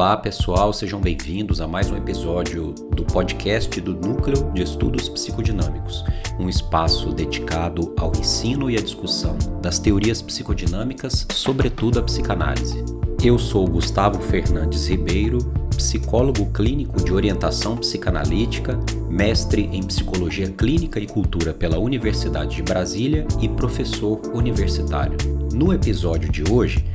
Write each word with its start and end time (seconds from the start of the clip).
Olá 0.00 0.16
pessoal, 0.16 0.72
sejam 0.72 0.98
bem-vindos 0.98 1.60
a 1.60 1.68
mais 1.68 1.90
um 1.90 1.96
episódio 1.98 2.72
do 2.72 3.04
podcast 3.04 3.78
do 3.82 3.92
Núcleo 3.92 4.50
de 4.54 4.62
Estudos 4.62 5.10
Psicodinâmicos, 5.10 6.02
um 6.38 6.48
espaço 6.48 7.12
dedicado 7.12 7.94
ao 7.98 8.10
ensino 8.16 8.70
e 8.70 8.78
à 8.78 8.80
discussão 8.80 9.36
das 9.60 9.78
teorias 9.78 10.22
psicodinâmicas, 10.22 11.26
sobretudo 11.34 11.98
a 11.98 12.02
psicanálise. 12.02 12.82
Eu 13.22 13.38
sou 13.38 13.68
Gustavo 13.68 14.22
Fernandes 14.22 14.88
Ribeiro, 14.88 15.36
psicólogo 15.76 16.46
clínico 16.46 17.04
de 17.04 17.12
orientação 17.12 17.76
psicanalítica, 17.76 18.80
mestre 19.06 19.68
em 19.70 19.82
psicologia 19.82 20.48
clínica 20.48 20.98
e 20.98 21.06
cultura 21.06 21.52
pela 21.52 21.78
Universidade 21.78 22.56
de 22.56 22.62
Brasília 22.62 23.26
e 23.38 23.50
professor 23.50 24.18
universitário. 24.32 25.18
No 25.52 25.74
episódio 25.74 26.32
de 26.32 26.50
hoje, 26.50 26.86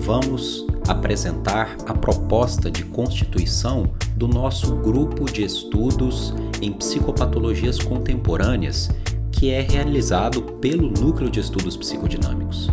vamos 0.00 0.68
apresentar 0.90 1.76
a 1.86 1.94
proposta 1.94 2.70
de 2.70 2.84
constituição 2.84 3.90
do 4.16 4.26
nosso 4.26 4.76
grupo 4.76 5.24
de 5.30 5.44
estudos 5.44 6.34
em 6.60 6.72
psicopatologias 6.72 7.78
contemporâneas, 7.78 8.90
que 9.30 9.50
é 9.50 9.60
realizado 9.60 10.42
pelo 10.60 10.90
Núcleo 10.90 11.30
de 11.30 11.40
Estudos 11.40 11.76
Psicodinâmicos. 11.76 12.68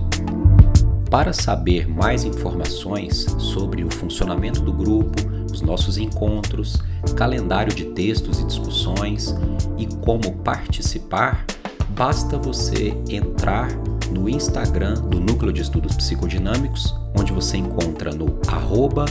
Para 1.10 1.32
saber 1.32 1.88
mais 1.88 2.24
informações 2.26 3.26
sobre 3.38 3.84
o 3.84 3.92
funcionamento 3.92 4.62
do 4.62 4.74
grupo, 4.74 5.16
os 5.52 5.62
nossos 5.62 5.98
encontros, 5.98 6.82
calendário 7.16 7.74
de 7.74 7.86
textos 7.86 8.42
e 8.42 8.46
discussões 8.46 9.34
e 9.78 9.86
como 10.04 10.34
participar, 10.40 11.46
basta 11.92 12.38
você 12.38 12.94
entrar 13.10 13.70
no 14.12 14.28
Instagram 14.28 14.96
do 14.96 15.20
Núcleo 15.20 15.54
de 15.54 15.62
Estudos 15.62 15.96
Psicodinâmicos, 15.96 16.94
onde 17.28 17.34
você 17.34 17.58
encontra 17.58 18.12
no 18.12 18.40
arroba 18.48 19.04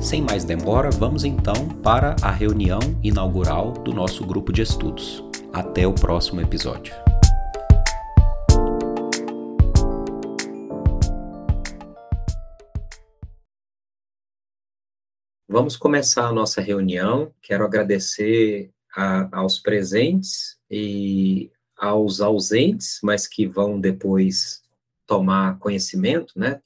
Sem 0.00 0.22
mais 0.22 0.44
demora, 0.44 0.88
vamos 0.90 1.24
então 1.24 1.66
para 1.82 2.14
a 2.22 2.30
reunião 2.30 2.78
inaugural 3.02 3.72
do 3.72 3.92
nosso 3.92 4.24
grupo 4.24 4.52
de 4.52 4.62
estudos. 4.62 5.24
Até 5.52 5.88
o 5.88 5.92
próximo 5.92 6.40
episódio. 6.40 7.07
Vamos 15.50 15.78
começar 15.78 16.26
a 16.26 16.32
nossa 16.32 16.60
reunião. 16.60 17.32
Quero 17.40 17.64
agradecer 17.64 18.70
a, 18.94 19.38
aos 19.38 19.58
presentes 19.58 20.58
e 20.70 21.50
aos 21.74 22.20
ausentes, 22.20 23.00
mas 23.02 23.26
que 23.26 23.46
vão 23.46 23.80
depois 23.80 24.62
tomar 25.06 25.58
conhecimento, 25.58 26.38
né, 26.38 26.60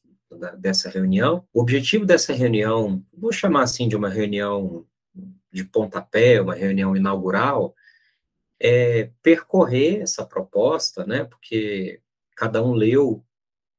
dessa 0.59 0.91
reunião. 0.91 1.47
O 1.55 1.61
objetivo 1.61 2.05
dessa 2.05 2.33
reunião, 2.33 3.01
vou 3.17 3.31
chamar 3.31 3.63
assim 3.63 3.87
de 3.87 3.95
uma 3.95 4.09
reunião 4.09 4.85
de 5.53 5.63
pontapé, 5.63 6.41
uma 6.41 6.55
reunião 6.57 6.97
inaugural, 6.97 7.77
é 8.59 9.11
percorrer 9.23 10.01
essa 10.01 10.27
proposta, 10.27 11.07
né, 11.07 11.23
porque 11.23 12.01
cada 12.35 12.61
um 12.61 12.73
leu 12.73 13.25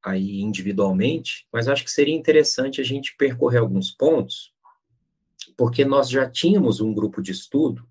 aí 0.01 0.39
individualmente, 0.39 1.45
mas 1.51 1.67
acho 1.67 1.83
que 1.83 1.91
seria 1.91 2.15
interessante 2.15 2.79
a 2.79 2.85
gente 2.85 3.17
percorrer 3.17 3.57
alguns 3.59 3.91
pontos 3.91 4.52
porque 5.57 5.85
nós 5.85 6.09
já 6.09 6.29
tínhamos 6.29 6.79
um 6.79 6.93
grupo 6.93 7.21
de 7.21 7.31
estudo 7.31 7.87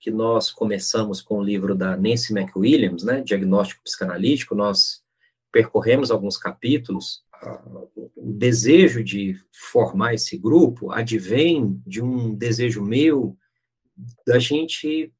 que 0.00 0.10
nós 0.10 0.50
começamos 0.50 1.20
com 1.20 1.38
o 1.38 1.42
livro 1.42 1.76
da 1.76 1.96
Nancy 1.96 2.32
McWilliams, 2.32 3.04
né, 3.04 3.20
Diagnóstico 3.20 3.84
Psicanalítico, 3.84 4.54
nós 4.54 5.02
percorremos 5.52 6.10
alguns 6.10 6.36
capítulos. 6.36 7.22
O 8.16 8.32
desejo 8.32 9.04
de 9.04 9.40
formar 9.52 10.14
esse 10.14 10.36
grupo 10.36 10.90
advém 10.90 11.80
de 11.86 12.02
um 12.02 12.34
desejo 12.34 12.82
meu 12.82 13.36
da 14.26 14.40
gente 14.40 15.12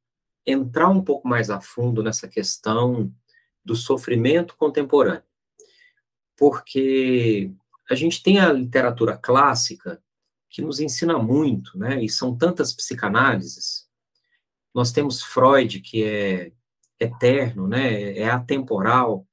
entrar 0.44 0.88
um 0.88 1.02
pouco 1.02 1.28
mais 1.28 1.50
a 1.50 1.60
fundo 1.60 2.02
nessa 2.02 2.26
questão 2.26 3.12
do 3.64 3.76
sofrimento 3.76 4.56
contemporâneo. 4.56 5.22
Porque 6.36 7.52
a 7.88 7.94
gente 7.94 8.20
tem 8.20 8.40
a 8.40 8.52
literatura 8.52 9.16
clássica 9.16 10.02
que 10.52 10.60
nos 10.60 10.80
ensina 10.80 11.18
muito, 11.18 11.78
né? 11.78 12.04
E 12.04 12.10
são 12.10 12.36
tantas 12.36 12.74
psicanálises. 12.74 13.88
Nós 14.74 14.92
temos 14.92 15.22
Freud, 15.22 15.80
que 15.80 16.04
é 16.04 16.52
eterno, 17.00 17.66
né? 17.66 18.18
É 18.18 18.28
atemporal, 18.28 19.26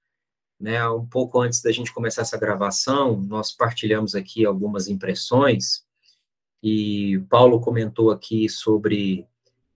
né? 0.58 0.88
Um 0.90 1.06
pouco 1.06 1.42
antes 1.42 1.62
da 1.62 1.74
gente 1.74 1.94
começar 1.94 2.22
essa 2.22 2.38
gravação, 2.38 3.20
nós 3.20 3.52
partilhamos 3.52 4.16
aqui 4.16 4.46
algumas 4.46 4.88
impressões 4.88 5.86
e 6.64 7.20
Paulo 7.30 7.60
comentou 7.60 8.12
aqui 8.12 8.48
sobre 8.48 9.28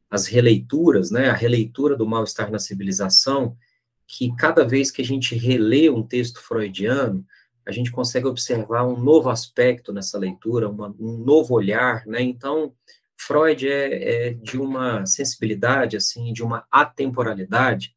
as 0.09 0.27
releituras, 0.27 1.11
né? 1.11 1.29
A 1.29 1.35
releitura 1.35 1.97
do 1.97 2.07
mal-estar 2.07 2.49
na 2.49 2.59
civilização, 2.59 3.57
que 4.07 4.33
cada 4.37 4.65
vez 4.65 4.91
que 4.91 5.01
a 5.01 5.05
gente 5.05 5.35
relê 5.35 5.89
um 5.89 6.03
texto 6.03 6.39
freudiano, 6.39 7.25
a 7.65 7.71
gente 7.71 7.91
consegue 7.91 8.27
observar 8.27 8.85
um 8.85 8.99
novo 8.99 9.29
aspecto 9.29 9.93
nessa 9.93 10.17
leitura, 10.17 10.69
uma, 10.69 10.93
um 10.99 11.17
novo 11.17 11.53
olhar, 11.53 12.05
né? 12.05 12.21
Então, 12.21 12.73
Freud 13.17 13.67
é, 13.67 14.27
é, 14.27 14.33
de 14.33 14.59
uma 14.59 15.05
sensibilidade, 15.05 15.95
assim, 15.95 16.33
de 16.33 16.43
uma 16.43 16.65
atemporalidade 16.69 17.95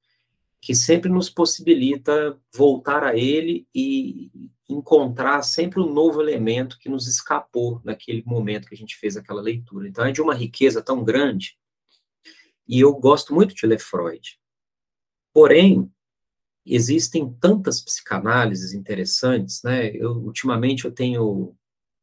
que 0.61 0.75
sempre 0.75 1.11
nos 1.11 1.29
possibilita 1.31 2.39
voltar 2.55 3.05
a 3.05 3.17
ele 3.17 3.67
e 3.75 4.31
encontrar 4.69 5.43
sempre 5.43 5.81
um 5.81 5.93
novo 5.93 6.21
elemento 6.21 6.79
que 6.79 6.89
nos 6.89 7.07
escapou 7.07 7.81
naquele 7.85 8.23
momento 8.27 8.69
que 8.69 8.75
a 8.75 8.79
gente 8.79 8.97
fez 8.97 9.17
aquela 9.17 9.41
leitura. 9.41 9.89
Então, 9.89 10.05
é 10.05 10.13
de 10.13 10.21
uma 10.21 10.35
riqueza 10.35 10.83
tão 10.83 11.05
grande, 11.05 11.57
e 12.69 12.81
eu 12.81 12.93
gosto 12.95 13.33
muito 13.33 13.55
de 13.55 13.67
ler 13.67 13.79
Freud. 13.79 14.39
Porém, 15.33 15.91
existem 16.67 17.33
tantas 17.41 17.81
psicanálises 17.81 18.73
interessantes, 18.73 19.63
né? 19.63 19.89
Eu, 19.95 20.13
ultimamente 20.13 20.85
eu 20.85 20.93
tenho 20.93 21.55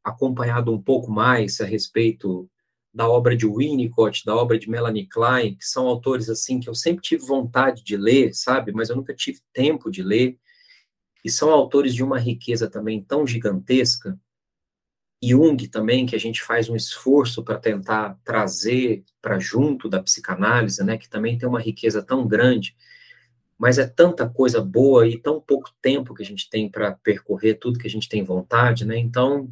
acompanhado 0.03 0.71
um 0.73 0.81
pouco 0.81 1.11
mais 1.11 1.59
a 1.59 1.65
respeito 1.65 2.49
da 2.93 3.09
obra 3.09 3.35
de 3.35 3.45
Winnicott, 3.47 4.23
da 4.25 4.35
obra 4.35 4.57
de 4.57 4.69
Melanie 4.69 5.07
Klein, 5.07 5.55
que 5.55 5.65
são 5.65 5.87
autores 5.87 6.29
assim 6.29 6.59
que 6.59 6.69
eu 6.69 6.75
sempre 6.75 7.01
tive 7.01 7.25
vontade 7.25 7.83
de 7.83 7.97
ler, 7.97 8.33
sabe? 8.33 8.71
Mas 8.71 8.89
eu 8.89 8.95
nunca 8.95 9.13
tive 9.13 9.39
tempo 9.51 9.91
de 9.91 10.03
ler. 10.03 10.37
E 11.25 11.29
são 11.29 11.49
autores 11.49 11.95
de 11.95 12.03
uma 12.03 12.19
riqueza 12.19 12.69
também 12.69 13.03
tão 13.03 13.25
gigantesca. 13.25 14.19
Jung 15.23 15.57
também, 15.69 16.05
que 16.05 16.15
a 16.15 16.19
gente 16.19 16.41
faz 16.43 16.69
um 16.69 16.75
esforço 16.75 17.43
para 17.43 17.57
tentar 17.57 18.19
trazer 18.23 19.03
para 19.21 19.39
junto 19.39 19.89
da 19.89 20.03
psicanálise, 20.03 20.83
né, 20.83 20.97
que 20.97 21.09
também 21.09 21.37
tem 21.37 21.47
uma 21.47 21.61
riqueza 21.61 22.03
tão 22.03 22.27
grande 22.27 22.75
mas 23.57 23.77
é 23.77 23.87
tanta 23.87 24.29
coisa 24.29 24.61
boa 24.61 25.07
e 25.07 25.17
tão 25.17 25.39
pouco 25.39 25.71
tempo 25.81 26.13
que 26.13 26.23
a 26.23 26.25
gente 26.25 26.49
tem 26.49 26.69
para 26.69 26.93
percorrer 26.93 27.55
tudo 27.55 27.79
que 27.79 27.87
a 27.87 27.89
gente 27.89 28.09
tem 28.09 28.23
vontade, 28.23 28.85
né? 28.85 28.97
Então, 28.97 29.49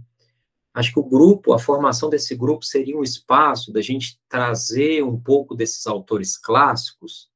acho 0.73 0.93
que 0.93 0.99
o 0.99 1.03
grupo, 1.03 1.53
a 1.53 1.59
formação 1.59 2.09
desse 2.09 2.35
grupo 2.35 2.65
seria 2.65 2.97
um 2.97 3.03
espaço 3.03 3.71
da 3.71 3.81
gente 3.81 4.19
trazer 4.27 5.03
um 5.03 5.19
pouco 5.19 5.55
desses 5.55 5.85
autores 5.87 6.37
clássicos 6.37 7.29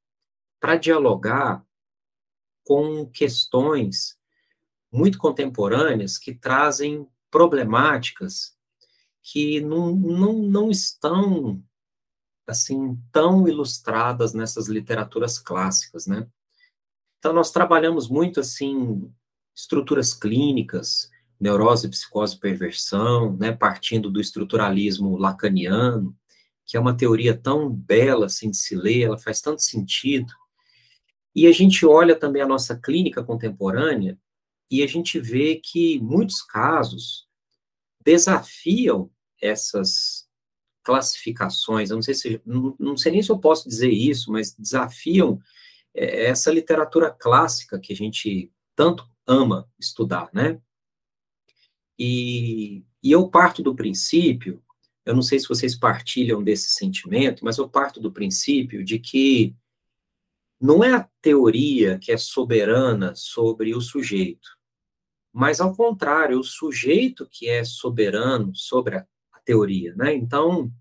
para 0.60 0.76
dialogar 0.76 1.64
com 2.64 3.06
questões 3.06 4.18
muito 4.92 5.18
contemporâneas 5.18 6.18
que 6.18 6.34
trazem 6.34 7.08
problemáticas 7.30 8.56
que 9.22 9.60
não, 9.60 9.96
não, 9.96 10.34
não 10.34 10.72
estão 10.72 11.62
assim 12.48 12.96
tão 13.12 13.48
ilustradas 13.48 14.34
nessas 14.34 14.68
literaturas 14.68 15.40
clássicas, 15.40 16.06
né? 16.06 16.28
Então, 17.26 17.34
nós 17.34 17.50
trabalhamos 17.50 18.08
muito, 18.08 18.40
assim, 18.40 19.12
estruturas 19.56 20.14
clínicas, 20.14 21.10
neurose, 21.40 21.90
psicose, 21.90 22.40
perversão, 22.40 23.36
né, 23.36 23.52
partindo 23.52 24.12
do 24.12 24.22
estruturalismo 24.22 25.18
lacaniano, 25.18 26.16
que 26.68 26.78
é 26.78 26.80
uma 26.80 26.96
teoria 26.96 27.36
tão 27.36 27.68
bela, 27.68 28.28
assim, 28.28 28.52
de 28.52 28.58
se 28.58 28.76
ler, 28.76 29.06
ela 29.06 29.18
faz 29.18 29.42
tanto 29.42 29.64
sentido. 29.64 30.32
E 31.34 31.48
a 31.48 31.52
gente 31.52 31.84
olha 31.84 32.16
também 32.16 32.44
a 32.44 32.48
nossa 32.48 32.80
clínica 32.80 33.24
contemporânea 33.24 34.20
e 34.70 34.84
a 34.84 34.88
gente 34.88 35.20
vê 35.20 35.56
que 35.56 36.00
muitos 36.02 36.44
casos 36.44 37.26
desafiam 38.06 39.10
essas 39.42 40.28
classificações. 40.84 41.90
Eu 41.90 41.96
não 41.96 42.04
sei 42.04 42.14
se 42.14 42.40
não, 42.46 42.76
não 42.80 42.96
sei 42.96 43.14
nem 43.14 43.24
se 43.24 43.32
eu 43.32 43.40
posso 43.40 43.68
dizer 43.68 43.90
isso, 43.90 44.32
mas 44.32 44.54
desafiam 44.56 45.40
é 45.96 46.26
essa 46.26 46.52
literatura 46.52 47.10
clássica 47.10 47.80
que 47.80 47.94
a 47.94 47.96
gente 47.96 48.52
tanto 48.76 49.10
ama 49.26 49.68
estudar, 49.80 50.30
né? 50.34 50.60
E, 51.98 52.84
e 53.02 53.12
eu 53.12 53.30
parto 53.30 53.64
do 53.64 53.74
princípio, 53.74 54.62
eu 55.06 55.16
não 55.16 55.22
sei 55.22 55.40
se 55.40 55.48
vocês 55.48 55.76
partilham 55.76 56.44
desse 56.44 56.72
sentimento, 56.72 57.46
mas 57.46 57.58
eu 57.58 57.70
parto 57.70 58.02
do 58.02 58.12
princípio 58.12 58.84
de 58.84 59.00
que 59.00 59.56
não 60.60 60.84
é 60.84 60.94
a 60.94 61.10
teoria 61.22 61.98
que 62.00 62.12
é 62.12 62.18
soberana 62.18 63.14
sobre 63.16 63.74
o 63.74 63.82
sujeito, 63.82 64.50
mas 65.32 65.62
ao 65.62 65.76
contrário, 65.76 66.40
o 66.40 66.44
sujeito 66.44 67.28
que 67.30 67.48
é 67.48 67.64
soberano 67.64 68.54
sobre 68.56 68.96
a, 68.96 69.08
a 69.32 69.40
teoria, 69.40 69.96
né? 69.96 70.14
Então, 70.14 70.72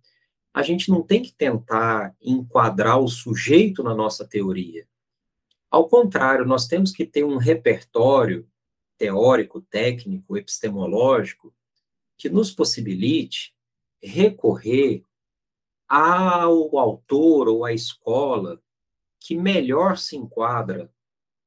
a 0.52 0.62
gente 0.62 0.88
não 0.88 1.02
tem 1.02 1.20
que 1.20 1.32
tentar 1.32 2.14
enquadrar 2.22 3.00
o 3.00 3.08
sujeito 3.08 3.82
na 3.82 3.94
nossa 3.94 4.26
teoria. 4.26 4.86
Ao 5.74 5.88
contrário, 5.88 6.46
nós 6.46 6.68
temos 6.68 6.92
que 6.92 7.04
ter 7.04 7.24
um 7.24 7.36
repertório 7.36 8.48
teórico, 8.96 9.60
técnico, 9.60 10.36
epistemológico 10.36 11.52
que 12.16 12.28
nos 12.28 12.52
possibilite 12.52 13.52
recorrer 14.00 15.02
ao 15.88 16.78
autor 16.78 17.48
ou 17.48 17.64
à 17.64 17.72
escola 17.72 18.62
que 19.18 19.36
melhor 19.36 19.98
se 19.98 20.16
enquadra 20.16 20.94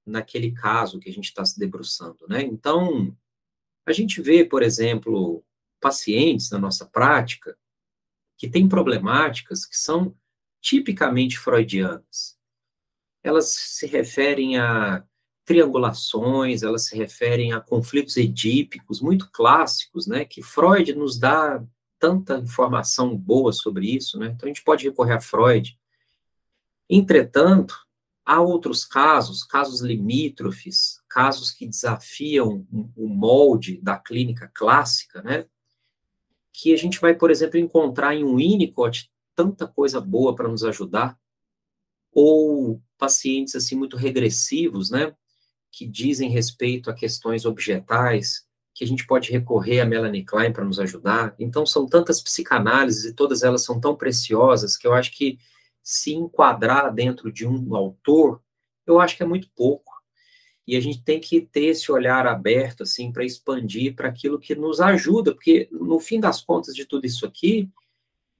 naquele 0.06 0.52
caso 0.52 1.00
que 1.00 1.10
a 1.10 1.14
gente 1.14 1.30
está 1.30 1.46
se 1.46 1.58
debruçando, 1.58 2.28
né? 2.28 2.42
Então, 2.42 3.16
a 3.86 3.94
gente 3.94 4.22
vê, 4.22 4.44
por 4.44 4.62
exemplo, 4.62 5.42
pacientes 5.80 6.52
na 6.52 6.60
nossa 6.60 6.86
prática 6.86 7.58
que 8.38 8.50
têm 8.50 8.68
problemáticas 8.68 9.66
que 9.66 9.78
são 9.78 10.14
tipicamente 10.60 11.40
freudianas. 11.40 12.37
Elas 13.28 13.54
se 13.54 13.86
referem 13.86 14.58
a 14.58 15.04
triangulações, 15.46 16.62
elas 16.62 16.86
se 16.86 16.98
referem 16.98 17.54
a 17.54 17.62
conflitos 17.62 18.18
edípicos 18.18 19.00
muito 19.00 19.30
clássicos, 19.32 20.06
né, 20.06 20.26
que 20.26 20.44
Freud 20.44 20.94
nos 20.94 21.18
dá 21.18 21.64
tanta 22.00 22.38
informação 22.38 23.18
boa 23.18 23.52
sobre 23.52 23.88
isso, 23.96 24.20
né? 24.20 24.28
Então 24.28 24.46
a 24.46 24.50
gente 24.50 24.64
pode 24.64 24.84
recorrer 24.84 25.14
a 25.14 25.22
Freud. 25.22 25.78
Entretanto, 26.90 27.76
há 28.26 28.42
outros 28.42 28.86
casos, 28.86 29.44
casos 29.44 29.82
limítrofes, 29.82 31.02
casos 31.10 31.52
que 31.52 31.66
desafiam 31.66 32.68
o 32.96 33.08
molde 33.08 33.80
da 33.82 33.98
clínica 33.98 34.52
clássica, 34.54 35.22
né? 35.22 35.46
Que 36.54 36.74
a 36.74 36.78
gente 36.78 37.00
vai, 37.00 37.16
por 37.16 37.32
exemplo, 37.32 37.58
encontrar 37.58 38.16
em 38.16 38.24
um 38.24 38.36
Winnicott 38.36 39.12
tanta 39.36 39.68
coisa 39.68 40.00
boa 40.02 40.36
para 40.36 40.48
nos 40.48 40.64
ajudar, 40.64 41.18
ou 42.20 42.82
pacientes 42.98 43.54
assim 43.54 43.76
muito 43.76 43.96
regressivos, 43.96 44.90
né? 44.90 45.16
Que 45.72 45.86
dizem 45.86 46.32
respeito 46.32 46.90
a 46.90 46.94
questões 46.96 47.46
objetais, 47.46 48.44
que 48.74 48.84
a 48.84 48.88
gente 48.88 49.06
pode 49.06 49.32
recorrer 49.32 49.82
a 49.82 49.86
Melanie 49.86 50.26
Klein 50.26 50.52
para 50.52 50.66
nos 50.66 50.80
ajudar. 50.80 51.36
Então, 51.38 51.64
são 51.64 51.86
tantas 51.86 52.20
psicanálises 52.20 53.06
e 53.06 53.14
todas 53.14 53.44
elas 53.44 53.64
são 53.64 53.80
tão 53.80 53.96
preciosas 53.96 54.76
que 54.76 54.88
eu 54.88 54.94
acho 54.94 55.12
que 55.12 55.38
se 55.84 56.12
enquadrar 56.12 56.92
dentro 56.92 57.32
de 57.32 57.46
um 57.46 57.76
autor, 57.76 58.42
eu 58.88 59.00
acho 59.00 59.16
que 59.16 59.22
é 59.22 59.26
muito 59.26 59.48
pouco. 59.56 59.94
E 60.66 60.76
a 60.76 60.80
gente 60.80 61.04
tem 61.04 61.20
que 61.20 61.40
ter 61.40 61.66
esse 61.66 61.92
olhar 61.92 62.26
aberto, 62.26 62.82
assim, 62.82 63.12
para 63.12 63.24
expandir 63.24 63.96
para 63.96 64.10
aquilo 64.10 64.40
que 64.40 64.56
nos 64.56 64.82
ajuda, 64.82 65.36
porque 65.36 65.70
no 65.72 66.00
fim 66.00 66.20
das 66.20 66.42
contas 66.42 66.74
de 66.74 66.84
tudo 66.84 67.06
isso 67.06 67.28
aqui, 67.28 67.70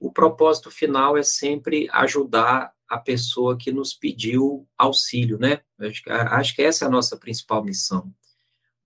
o 0.00 0.12
propósito 0.12 0.68
final 0.68 1.16
é 1.16 1.22
sempre 1.22 1.88
ajudar 1.92 2.76
a 2.88 2.98
pessoa 2.98 3.56
que 3.56 3.70
nos 3.70 3.92
pediu 3.92 4.66
auxílio, 4.76 5.38
né? 5.38 5.60
Acho, 5.78 6.02
acho 6.06 6.56
que 6.56 6.62
essa 6.62 6.84
é 6.84 6.88
a 6.88 6.90
nossa 6.90 7.16
principal 7.16 7.62
missão 7.62 8.12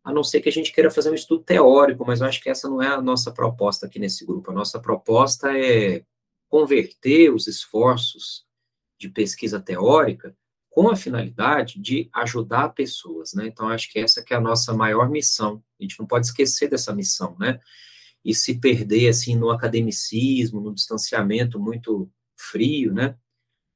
a 0.05 0.13
não 0.13 0.25
ser 0.25 0.41
que 0.41 0.49
a 0.49 0.53
gente 0.53 0.73
queira 0.73 0.91
fazer 0.91 1.11
um 1.11 1.15
estudo 1.15 1.45
teórico, 1.45 2.05
mas 2.05 2.21
eu 2.21 2.27
acho 2.27 2.43
que 2.43 2.51
essa 2.51 2.69
não 2.69 2.83
é 2.83 2.89
a 2.89 3.01
nossa 3.01 3.31
proposta 3.31 3.87
aqui 3.87 3.99
nesse 3.99 4.27
grupo. 4.27 4.51
A 4.51 4.55
nossa 4.55 4.81
proposta 4.81 5.57
é 5.57 6.05
converter 6.49 7.33
os 7.33 7.47
esforços 7.47 8.45
de 8.99 9.09
pesquisa 9.09 9.61
teórica 9.61 10.37
com 10.69 10.89
a 10.89 10.97
finalidade 10.97 11.79
de 11.81 12.09
ajudar 12.13 12.71
pessoas, 12.71 13.33
né? 13.35 13.47
Então, 13.47 13.69
acho 13.69 13.93
que 13.93 13.99
essa 13.99 14.23
que 14.23 14.35
é 14.35 14.37
a 14.37 14.41
nossa 14.41 14.73
maior 14.73 15.09
missão. 15.09 15.63
A 15.79 15.83
gente 15.83 15.99
não 15.99 16.07
pode 16.07 16.27
esquecer 16.27 16.69
dessa 16.69 16.95
missão, 16.95 17.37
né? 17.39 17.61
E 18.25 18.35
se 18.35 18.59
perder, 18.59 19.09
assim, 19.09 19.37
no 19.37 19.51
academicismo, 19.51 20.61
no 20.61 20.75
distanciamento 20.75 21.61
muito 21.61 22.11
frio, 22.37 22.93
né? 22.93 23.17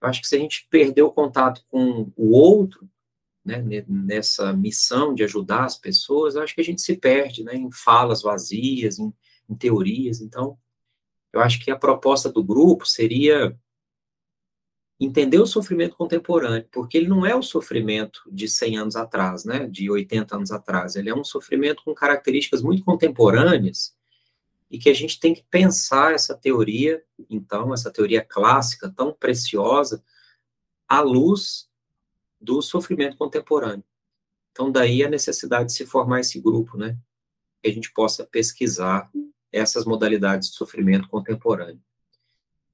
Eu 0.06 0.10
acho 0.10 0.20
que 0.20 0.28
se 0.28 0.36
a 0.36 0.38
gente 0.38 0.68
perder 0.70 1.02
o 1.02 1.10
contato 1.10 1.64
com 1.68 2.12
o 2.14 2.30
outro, 2.30 2.88
né, 3.44 3.62
nessa 3.88 4.52
missão 4.52 5.12
de 5.12 5.24
ajudar 5.24 5.64
as 5.64 5.76
pessoas, 5.76 6.36
eu 6.36 6.42
acho 6.42 6.54
que 6.54 6.60
a 6.60 6.64
gente 6.64 6.80
se 6.80 6.96
perde 6.96 7.42
né, 7.42 7.56
em 7.56 7.70
falas 7.72 8.22
vazias, 8.22 9.00
em, 9.00 9.12
em 9.50 9.54
teorias. 9.56 10.20
Então, 10.20 10.56
eu 11.32 11.40
acho 11.40 11.58
que 11.62 11.72
a 11.72 11.76
proposta 11.76 12.30
do 12.30 12.42
grupo 12.42 12.86
seria 12.86 13.58
entender 14.98 15.40
o 15.40 15.46
sofrimento 15.46 15.96
contemporâneo, 15.96 16.68
porque 16.70 16.96
ele 16.96 17.08
não 17.08 17.26
é 17.26 17.34
o 17.34 17.42
sofrimento 17.42 18.22
de 18.30 18.48
100 18.48 18.78
anos 18.78 18.96
atrás, 18.96 19.44
né, 19.44 19.66
de 19.66 19.90
80 19.90 20.36
anos 20.36 20.52
atrás, 20.52 20.94
ele 20.94 21.10
é 21.10 21.14
um 21.14 21.24
sofrimento 21.24 21.82
com 21.84 21.92
características 21.92 22.62
muito 22.62 22.84
contemporâneas 22.84 23.95
e 24.70 24.78
que 24.78 24.88
a 24.88 24.94
gente 24.94 25.20
tem 25.20 25.34
que 25.34 25.44
pensar 25.50 26.12
essa 26.12 26.36
teoria, 26.36 27.02
então, 27.30 27.72
essa 27.72 27.90
teoria 27.90 28.24
clássica 28.24 28.90
tão 28.90 29.12
preciosa, 29.12 30.02
à 30.88 31.00
luz 31.00 31.68
do 32.40 32.60
sofrimento 32.60 33.16
contemporâneo. 33.16 33.84
Então, 34.52 34.70
daí 34.70 35.04
a 35.04 35.10
necessidade 35.10 35.66
de 35.66 35.74
se 35.74 35.86
formar 35.86 36.20
esse 36.20 36.40
grupo, 36.40 36.76
né? 36.76 36.96
Que 37.62 37.68
a 37.68 37.72
gente 37.72 37.92
possa 37.92 38.24
pesquisar 38.24 39.10
essas 39.52 39.84
modalidades 39.84 40.50
de 40.50 40.56
sofrimento 40.56 41.08
contemporâneo. 41.08 41.80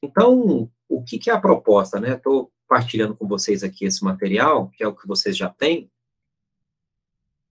Então, 0.03 0.71
o 0.89 1.03
que, 1.03 1.19
que 1.19 1.31
é 1.31 1.33
a 1.33 1.41
proposta, 1.41 2.01
né? 2.01 2.15
Estou 2.15 2.53
partilhando 2.67 3.15
com 3.15 3.29
vocês 3.29 3.63
aqui 3.63 3.85
esse 3.85 4.03
material, 4.03 4.71
que 4.71 4.83
é 4.83 4.89
o 4.89 4.95
que 4.95 5.07
vocês 5.07 5.37
já 5.37 5.49
têm, 5.49 5.91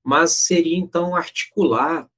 mas 0.04 0.32
seria, 0.32 0.78
então, 0.78 1.16
articular 1.16 2.10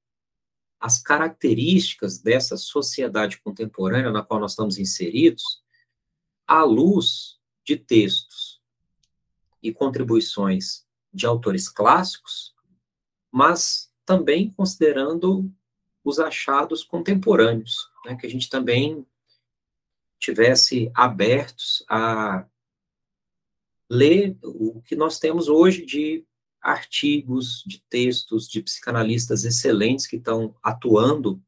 as 0.83 1.01
características 1.01 2.17
dessa 2.17 2.57
sociedade 2.57 3.37
contemporânea 3.37 4.11
na 4.11 4.21
qual 4.21 4.37
nós 4.37 4.51
estamos 4.51 4.77
inseridos 4.77 5.63
à 6.45 6.61
luz 6.65 7.39
de 7.63 7.77
textos 7.77 8.61
e 9.61 9.71
contribuições 9.71 10.85
de 11.13 11.25
autores 11.25 11.69
clássicos, 11.69 12.53
mas 13.31 13.93
também 14.05 14.51
considerando 14.51 15.49
os 16.03 16.19
achados 16.19 16.83
contemporâneos, 16.83 17.89
né, 18.05 18.17
que 18.17 18.27
a 18.27 18.29
gente 18.29 18.49
também 18.49 19.07
tivesse 20.19 20.91
abertos 20.93 21.85
a 21.87 22.45
ler 23.89 24.37
o 24.43 24.81
que 24.81 24.97
nós 24.97 25.17
temos 25.17 25.47
hoje 25.47 25.85
de 25.85 26.25
artigos, 26.63 27.61
de 27.67 27.83
textos 27.89 28.47
de 28.47 28.63
psicanalistas 28.63 29.43
excelentes 29.43 30.07
que 30.07 30.15
estão 30.15 30.55
atuando 30.63 31.43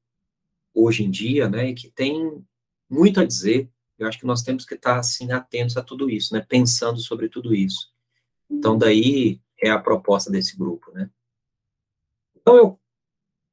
hoje 0.74 1.06
em 1.06 1.10
dia, 1.10 1.50
né, 1.50 1.70
e 1.70 1.74
que 1.74 1.90
têm 1.90 2.46
muito 2.90 3.22
a 3.22 3.26
dizer. 3.26 3.72
Eu 3.98 4.08
acho 4.08 4.20
que 4.20 4.26
nós 4.26 4.44
temos 4.44 4.66
que 4.66 4.76
estar 4.76 5.00
assim 5.00 5.32
atentos 5.32 5.78
a 5.78 5.82
tudo 5.82 6.10
isso, 6.10 6.34
né, 6.34 6.46
pensando 6.48 7.00
sobre 7.00 7.30
tudo 7.30 7.56
isso. 7.56 7.94
Então, 8.50 8.78
daí 8.78 9.42
é 9.58 9.70
a 9.70 9.80
proposta 9.80 10.30
desse 10.30 10.58
grupo, 10.58 10.92
né? 10.92 11.10
Então, 12.36 12.58
eu 12.58 12.80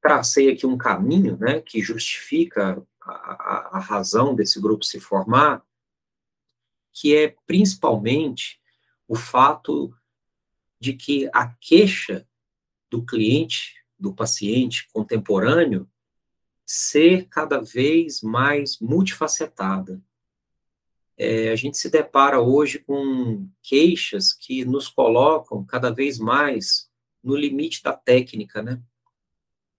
tracei 0.02 0.50
aqui 0.50 0.66
um 0.66 0.76
caminho, 0.76 1.38
né, 1.38 1.60
que 1.60 1.80
justifica 1.80 2.84
a, 3.00 3.12
a, 3.12 3.70
a 3.74 3.78
razão 3.78 4.34
desse 4.34 4.60
grupo 4.60 4.84
se 4.84 4.98
formar, 4.98 5.64
que 6.92 7.14
é 7.14 7.36
principalmente 7.46 8.60
o 9.06 9.14
fato 9.14 9.94
de 10.82 10.94
que 10.94 11.30
a 11.32 11.46
queixa 11.48 12.26
do 12.90 13.04
cliente, 13.04 13.74
do 13.98 14.12
paciente 14.12 14.88
contemporâneo, 14.92 15.88
ser 16.66 17.28
cada 17.28 17.60
vez 17.60 18.20
mais 18.20 18.78
multifacetada 18.80 20.02
é, 21.16 21.52
a 21.52 21.56
gente 21.56 21.78
se 21.78 21.88
depara 21.88 22.40
hoje 22.40 22.80
com 22.80 23.48
queixas 23.62 24.32
que 24.32 24.64
nos 24.64 24.88
colocam 24.88 25.64
cada 25.64 25.90
vez 25.90 26.18
mais 26.18 26.90
no 27.22 27.36
limite 27.36 27.80
da 27.80 27.92
técnica, 27.92 28.60
né? 28.60 28.82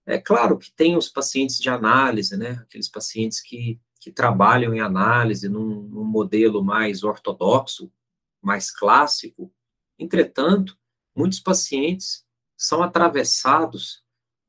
É 0.06 0.16
claro 0.16 0.58
que 0.58 0.70
tem 0.70 0.96
os 0.96 1.10
pacientes 1.10 1.58
de 1.58 1.68
análise, 1.68 2.34
né? 2.36 2.52
Aqueles 2.62 2.88
pacientes 2.88 3.40
que, 3.40 3.78
que 4.00 4.10
trabalham 4.10 4.74
em 4.74 4.80
análise 4.80 5.46
num, 5.46 5.82
num 5.82 6.04
modelo 6.04 6.64
mais 6.64 7.02
ortodoxo, 7.02 7.92
mais 8.40 8.70
clássico. 8.70 9.52
Entretanto, 9.98 10.78
muitos 11.14 11.40
pacientes 11.40 12.24
são 12.56 12.82
atravessados 12.82 14.02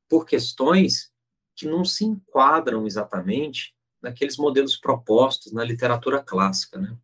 por 0.08 0.26
questões 0.26 1.12
que 1.54 1.66
não 1.66 1.84
se 1.84 2.04
enquadram 2.04 2.86
exatamente 2.86 3.74
naqueles 4.00 4.36
modelos 4.36 4.76
propostos 4.76 5.52
na 5.52 5.64
literatura 5.64 6.22
clássica, 6.22 6.78
né? 6.78 6.96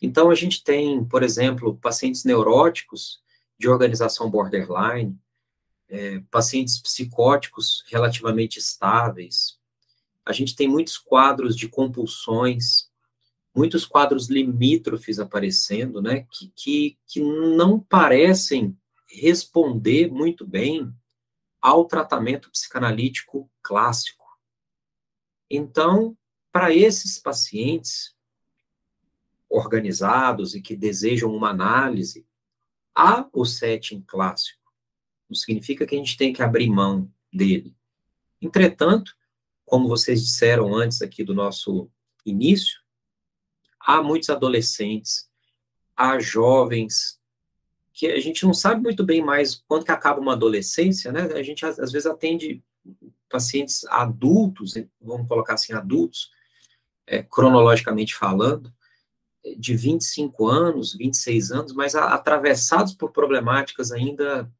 Então, 0.00 0.30
a 0.30 0.34
gente 0.34 0.64
tem, 0.64 1.04
por 1.04 1.22
exemplo, 1.22 1.76
pacientes 1.76 2.24
neuróticos 2.24 3.22
de 3.56 3.68
organização 3.68 4.28
borderline, 4.28 5.16
é, 5.88 6.18
pacientes 6.30 6.78
psicóticos 6.78 7.84
relativamente 7.86 8.58
estáveis, 8.58 9.60
a 10.24 10.32
gente 10.32 10.54
tem 10.54 10.68
muitos 10.68 10.96
quadros 10.96 11.56
de 11.56 11.68
compulsões, 11.68 12.88
muitos 13.54 13.84
quadros 13.84 14.28
limítrofes 14.28 15.18
aparecendo, 15.18 16.00
né, 16.00 16.26
que, 16.30 16.52
que, 16.56 16.98
que 17.06 17.20
não 17.20 17.78
parecem 17.78 18.76
responder 19.06 20.10
muito 20.10 20.46
bem 20.46 20.92
ao 21.60 21.84
tratamento 21.84 22.50
psicanalítico 22.50 23.50
clássico. 23.62 24.24
Então, 25.50 26.16
para 26.50 26.74
esses 26.74 27.18
pacientes 27.18 28.16
organizados 29.48 30.54
e 30.54 30.62
que 30.62 30.74
desejam 30.74 31.30
uma 31.30 31.50
análise, 31.50 32.26
há 32.94 33.28
o 33.32 33.44
setting 33.44 34.00
clássico. 34.00 34.72
Não 35.28 35.36
significa 35.36 35.86
que 35.86 35.94
a 35.94 35.98
gente 35.98 36.16
tem 36.16 36.32
que 36.32 36.42
abrir 36.42 36.70
mão 36.70 37.10
dele. 37.32 37.76
Entretanto, 38.40 39.14
como 39.64 39.88
vocês 39.88 40.22
disseram 40.22 40.74
antes 40.74 41.00
aqui 41.00 41.22
do 41.22 41.34
nosso 41.34 41.90
início, 42.24 42.81
há 43.84 44.02
muitos 44.02 44.30
adolescentes, 44.30 45.28
há 45.96 46.18
jovens, 46.18 47.20
que 47.92 48.06
a 48.06 48.20
gente 48.20 48.44
não 48.44 48.54
sabe 48.54 48.80
muito 48.80 49.04
bem 49.04 49.22
mais 49.22 49.54
quando 49.68 49.84
que 49.84 49.92
acaba 49.92 50.20
uma 50.20 50.32
adolescência, 50.32 51.12
né? 51.12 51.22
A 51.34 51.42
gente 51.42 51.64
às, 51.64 51.92
vezes 51.92 52.06
atende 52.06 52.62
pacientes 53.28 53.84
adultos, 53.84 54.74
vamos 55.00 55.28
colocar 55.28 55.54
assim, 55.54 55.72
adultos, 55.72 56.30
é, 57.06 57.22
cronologicamente 57.22 58.14
falando, 58.14 58.72
de 59.58 59.74
25 59.74 60.46
anos, 60.46 60.94
26 60.94 61.50
anos, 61.50 61.72
mas 61.72 61.94
atravessados 61.94 62.94
por 62.94 63.10
problemáticas 63.10 63.90
ainda 63.90 64.50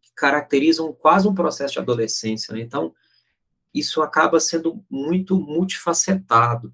que 0.00 0.12
caracterizam 0.14 0.92
quase 0.92 1.26
um 1.26 1.34
processo 1.34 1.74
de 1.74 1.80
adolescência, 1.80 2.54
né? 2.54 2.60
Então, 2.60 2.94
isso 3.74 4.02
acaba 4.02 4.38
sendo 4.38 4.84
muito 4.88 5.38
multifacetado. 5.38 6.72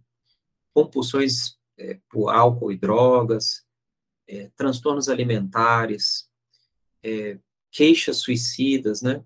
Compulsões 0.75 1.58
é, 1.79 1.99
por 2.11 2.29
álcool 2.29 2.73
e 2.73 2.77
drogas, 2.77 3.65
é, 4.27 4.51
transtornos 4.57 5.09
alimentares, 5.09 6.29
é, 7.03 7.39
queixas 7.71 8.19
suicidas, 8.19 9.01
né? 9.01 9.25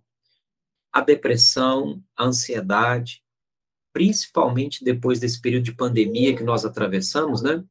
A 0.93 1.01
depressão, 1.01 2.03
a 2.17 2.27
ansiedade, 2.27 3.23
principalmente 3.93 4.85
depois 4.85 5.19
desse 5.19 5.41
período 5.41 5.65
de 5.65 5.73
pandemia 5.73 6.37
que 6.37 6.45
nós 6.45 6.65
atravessamos, 6.65 7.43
né? 7.43 7.65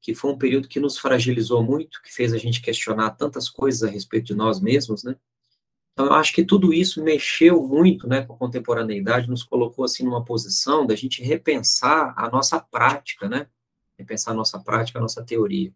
Que 0.00 0.14
foi 0.14 0.32
um 0.32 0.38
período 0.38 0.68
que 0.68 0.80
nos 0.80 0.98
fragilizou 0.98 1.62
muito, 1.62 2.02
que 2.02 2.12
fez 2.12 2.32
a 2.32 2.38
gente 2.38 2.60
questionar 2.60 3.10
tantas 3.12 3.48
coisas 3.48 3.82
a 3.82 3.90
respeito 3.90 4.26
de 4.26 4.34
nós 4.34 4.60
mesmos, 4.60 5.04
né? 5.04 5.16
Então, 5.92 6.06
eu 6.06 6.12
acho 6.14 6.32
que 6.32 6.44
tudo 6.44 6.74
isso 6.74 7.04
mexeu 7.04 7.62
muito 7.68 8.08
né, 8.08 8.22
com 8.22 8.32
a 8.34 8.36
contemporaneidade, 8.36 9.30
nos 9.30 9.44
colocou 9.44 9.84
assim 9.84 10.02
numa 10.02 10.24
posição 10.24 10.84
da 10.84 10.96
gente 10.96 11.22
repensar 11.22 12.12
a 12.16 12.28
nossa 12.28 12.58
prática, 12.58 13.28
né? 13.28 13.46
Repensar 13.98 14.32
a 14.32 14.34
nossa 14.34 14.58
prática, 14.58 14.98
a 14.98 15.02
nossa 15.02 15.24
teoria. 15.24 15.72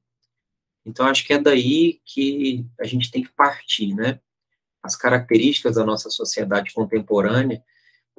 Então, 0.84 1.06
acho 1.06 1.26
que 1.26 1.32
é 1.32 1.38
daí 1.38 2.00
que 2.04 2.66
a 2.80 2.84
gente 2.84 3.10
tem 3.10 3.22
que 3.22 3.32
partir, 3.32 3.94
né? 3.94 4.20
As 4.82 4.96
características 4.96 5.76
da 5.76 5.84
nossa 5.84 6.08
sociedade 6.08 6.72
contemporânea, 6.72 7.62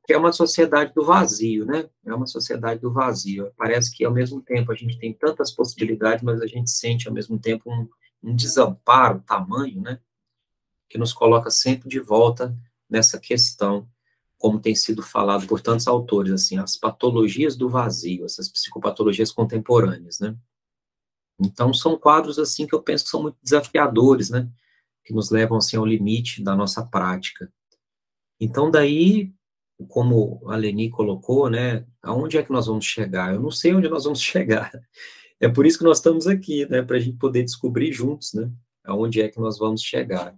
que 0.06 0.13
é 0.13 0.18
uma 0.18 0.32
sociedade 0.32 0.94
do 0.94 1.06
vazio, 1.06 1.65
né? 1.65 1.89
É 2.06 2.13
uma 2.13 2.27
sociedade 2.27 2.82
do 2.82 2.91
vazio. 2.91 3.51
Parece 3.58 3.96
que, 3.96 4.03
ao 4.03 4.12
mesmo 4.12 4.41
tempo, 4.41 4.72
a 4.72 4.75
gente 4.75 4.98
tem 4.98 5.13
tantas 5.13 5.51
possibilidades, 5.51 6.24
mas 6.24 6.41
a 6.41 6.48
gente 6.48 6.70
sente, 6.70 7.08
ao 7.08 7.13
mesmo 7.13 7.39
tempo, 7.39 7.72
um, 7.72 7.88
um 8.24 8.36
desamparo, 8.36 9.22
tamanho, 9.22 9.82
né? 9.82 10.00
Que 10.89 10.98
nos 10.98 11.13
coloca 11.13 11.50
sempre 11.50 11.88
de 11.88 12.00
volta 12.00 12.56
nessa 12.89 13.20
questão 13.20 13.88
como 14.39 14.60
tem 14.60 14.74
sido 14.74 15.03
falado 15.03 15.46
por 15.46 15.60
tantos 15.60 15.86
autores, 15.86 16.31
assim, 16.31 16.58
as 16.58 16.77
patologias 16.77 17.58
do 17.58 17.69
vazio, 17.69 18.24
essas 18.24 18.48
psicopatologias 18.48 19.34
contemporâneas, 19.34 20.19
né? 20.22 20.36
Então, 21.38 21.74
são 21.74 22.00
quadros, 22.00 22.39
assim, 22.39 22.65
que 22.65 22.74
eu 22.74 22.81
penso 22.81 23.03
que 23.03 23.10
são 23.10 23.22
muito 23.22 23.38
desafiadores, 23.43 24.29
né? 24.29 24.50
Que 25.03 25.13
nos 25.13 25.29
levam, 25.29 25.58
assim, 25.58 25.75
ao 25.75 25.86
limite 25.86 26.41
da 26.41 26.55
nossa 26.55 26.86
prática. 26.86 27.51
Então, 28.39 28.72
daí, 28.72 29.34
como 29.89 30.41
a 30.50 30.55
Leni 30.55 30.89
colocou, 30.89 31.50
né? 31.50 31.86
Aonde 32.01 32.38
é 32.38 32.43
que 32.43 32.51
nós 32.51 32.67
vamos 32.67 32.86
chegar? 32.86 33.34
Eu 33.34 33.41
não 33.41 33.51
sei 33.51 33.74
onde 33.74 33.89
nós 33.89 34.05
vamos 34.05 34.22
chegar. 34.24 34.72
É 35.38 35.50
por 35.50 35.65
isso 35.65 35.77
que 35.77 35.84
nós 35.84 35.98
estamos 35.98 36.27
aqui, 36.27 36.65
né? 36.69 36.81
Para 36.81 36.96
a 36.96 37.00
gente 37.00 37.17
poder 37.17 37.43
descobrir 37.43 37.91
juntos, 37.91 38.34
né? 38.34 38.50
Aonde 38.86 39.22
é 39.22 39.27
que 39.27 39.39
nós 39.39 39.60
vamos 39.60 39.81
chegar. 39.81 40.34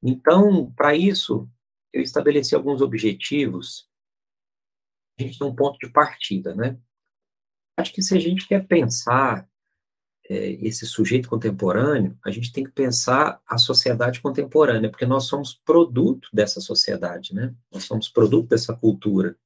Então, 0.00 0.72
para 0.76 0.94
isso, 0.94 1.48
eu 1.96 2.02
estabeleci 2.02 2.54
alguns 2.54 2.82
objetivos, 2.82 3.88
a 5.18 5.22
gente 5.22 5.38
tem 5.38 5.46
um 5.46 5.54
ponto 5.54 5.78
de 5.78 5.90
partida, 5.90 6.54
né? 6.54 6.78
Acho 7.76 7.92
que 7.92 8.02
se 8.02 8.14
a 8.14 8.20
gente 8.20 8.46
quer 8.46 8.66
pensar 8.66 9.48
é, 10.28 10.50
esse 10.66 10.84
sujeito 10.86 11.28
contemporâneo, 11.28 12.18
a 12.22 12.30
gente 12.30 12.52
tem 12.52 12.64
que 12.64 12.70
pensar 12.70 13.40
a 13.46 13.56
sociedade 13.56 14.20
contemporânea, 14.20 14.90
porque 14.90 15.06
nós 15.06 15.24
somos 15.24 15.54
produto 15.54 16.28
dessa 16.32 16.60
sociedade, 16.60 17.34
né? 17.34 17.54
Nós 17.72 17.84
somos 17.84 18.10
produto 18.10 18.48
dessa 18.48 18.76
cultura. 18.76 19.36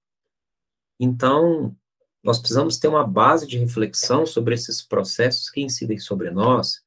Então, 0.99 1.77
nós 2.23 2.39
precisamos 2.39 2.79
ter 2.79 2.89
uma 2.89 3.07
base 3.07 3.47
de 3.47 3.59
reflexão 3.59 4.27
sobre 4.27 4.55
esses 4.55 4.83
processos 4.83 5.49
que 5.49 5.61
incidem 5.61 5.99
sobre 5.99 6.31
nós 6.31 6.83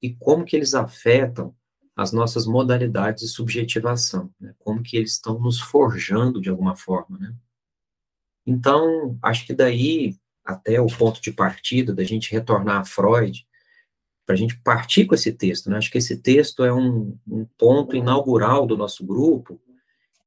e 0.00 0.14
como 0.14 0.44
que 0.44 0.54
eles 0.54 0.72
afetam 0.72 1.54
as 2.00 2.12
nossas 2.12 2.46
modalidades 2.46 3.24
de 3.24 3.28
subjetivação, 3.28 4.32
né? 4.40 4.54
como 4.60 4.82
que 4.82 4.96
eles 4.96 5.12
estão 5.12 5.38
nos 5.38 5.60
forjando 5.60 6.40
de 6.40 6.48
alguma 6.48 6.74
forma, 6.74 7.18
né? 7.18 7.34
Então, 8.46 9.18
acho 9.22 9.46
que 9.46 9.52
daí, 9.52 10.16
até 10.42 10.80
o 10.80 10.86
ponto 10.86 11.20
de 11.20 11.30
partida 11.30 11.92
da 11.92 12.02
gente 12.02 12.32
retornar 12.32 12.78
a 12.78 12.84
Freud, 12.86 13.46
para 14.24 14.34
a 14.34 14.38
gente 14.38 14.58
partir 14.62 15.04
com 15.04 15.14
esse 15.14 15.30
texto, 15.30 15.68
né? 15.68 15.76
Acho 15.76 15.90
que 15.90 15.98
esse 15.98 16.16
texto 16.16 16.64
é 16.64 16.72
um, 16.72 17.18
um 17.28 17.44
ponto 17.58 17.94
inaugural 17.94 18.66
do 18.66 18.78
nosso 18.78 19.04
grupo, 19.04 19.60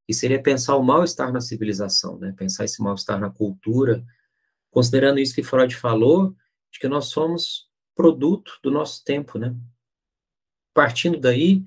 que 0.05 0.13
seria 0.13 0.39
pensar 0.39 0.75
o 0.75 0.83
mal-estar 0.83 1.33
na 1.33 1.41
civilização, 1.41 2.19
né? 2.19 2.35
Pensar 2.37 2.65
esse 2.65 2.83
mal-estar 2.83 3.19
na 3.19 3.31
cultura, 3.31 4.05
considerando 4.69 5.17
isso 5.17 5.33
que 5.33 5.41
Freud 5.41 5.75
falou, 5.75 6.35
de 6.71 6.77
que 6.77 6.87
nós 6.87 7.05
somos 7.05 7.67
produto 7.95 8.59
do 8.61 8.69
nosso 8.69 9.03
tempo, 9.03 9.39
né? 9.39 9.55
Partindo 10.73 11.19
daí, 11.19 11.63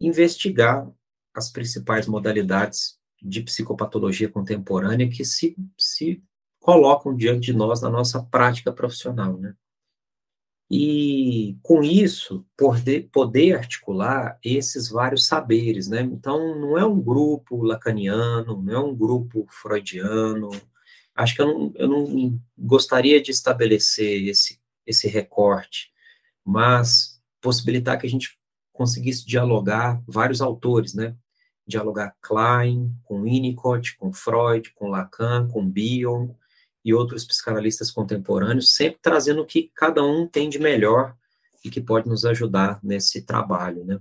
investigar 0.00 0.90
as 1.34 1.50
principais 1.50 2.06
modalidades 2.06 2.98
de 3.22 3.42
psicopatologia 3.42 4.28
contemporânea 4.28 5.08
que 5.08 5.24
se, 5.24 5.56
se 5.76 6.22
colocam 6.60 7.16
diante 7.16 7.46
de 7.46 7.52
nós 7.52 7.80
na 7.80 7.90
nossa 7.90 8.22
prática 8.22 8.72
profissional, 8.72 9.36
né? 9.38 9.54
E 10.70 11.56
com 11.62 11.82
isso, 11.82 12.46
poder, 12.54 13.08
poder 13.10 13.56
articular 13.56 14.38
esses 14.44 14.90
vários 14.90 15.26
saberes, 15.26 15.88
né? 15.88 16.02
Então, 16.02 16.60
não 16.60 16.76
é 16.76 16.84
um 16.84 17.00
grupo 17.00 17.62
lacaniano, 17.62 18.60
não 18.62 18.74
é 18.74 18.78
um 18.78 18.94
grupo 18.94 19.46
freudiano. 19.48 20.50
Acho 21.14 21.34
que 21.34 21.40
eu 21.40 21.46
não, 21.46 21.72
eu 21.74 21.88
não 21.88 22.40
gostaria 22.56 23.20
de 23.20 23.30
estabelecer 23.30 24.28
esse, 24.28 24.60
esse 24.86 25.08
recorte, 25.08 25.90
mas 26.44 27.17
possibilitar 27.40 27.98
que 27.98 28.06
a 28.06 28.10
gente 28.10 28.38
conseguisse 28.72 29.26
dialogar 29.26 30.02
vários 30.06 30.40
autores, 30.40 30.94
né? 30.94 31.16
Dialogar 31.66 32.16
Klein, 32.22 32.94
com 33.04 33.22
Winnicott, 33.22 33.96
com 33.96 34.12
Freud, 34.12 34.72
com 34.74 34.88
Lacan, 34.88 35.48
com 35.48 35.68
Bion 35.68 36.30
e 36.84 36.94
outros 36.94 37.24
psicanalistas 37.24 37.90
contemporâneos, 37.90 38.74
sempre 38.74 38.98
trazendo 39.02 39.42
o 39.42 39.46
que 39.46 39.70
cada 39.74 40.02
um 40.02 40.26
tem 40.26 40.48
de 40.48 40.58
melhor 40.58 41.14
e 41.64 41.70
que 41.70 41.80
pode 41.80 42.08
nos 42.08 42.24
ajudar 42.24 42.80
nesse 42.82 43.22
trabalho, 43.22 43.84
né? 43.84 44.00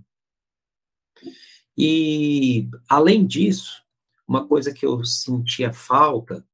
E, 1.78 2.70
além 2.90 3.26
disso, 3.26 3.84
uma 4.28 4.48
coisa 4.48 4.74
que 4.74 4.86
eu 4.86 5.04
sentia 5.06 5.72
falta, 5.72 6.46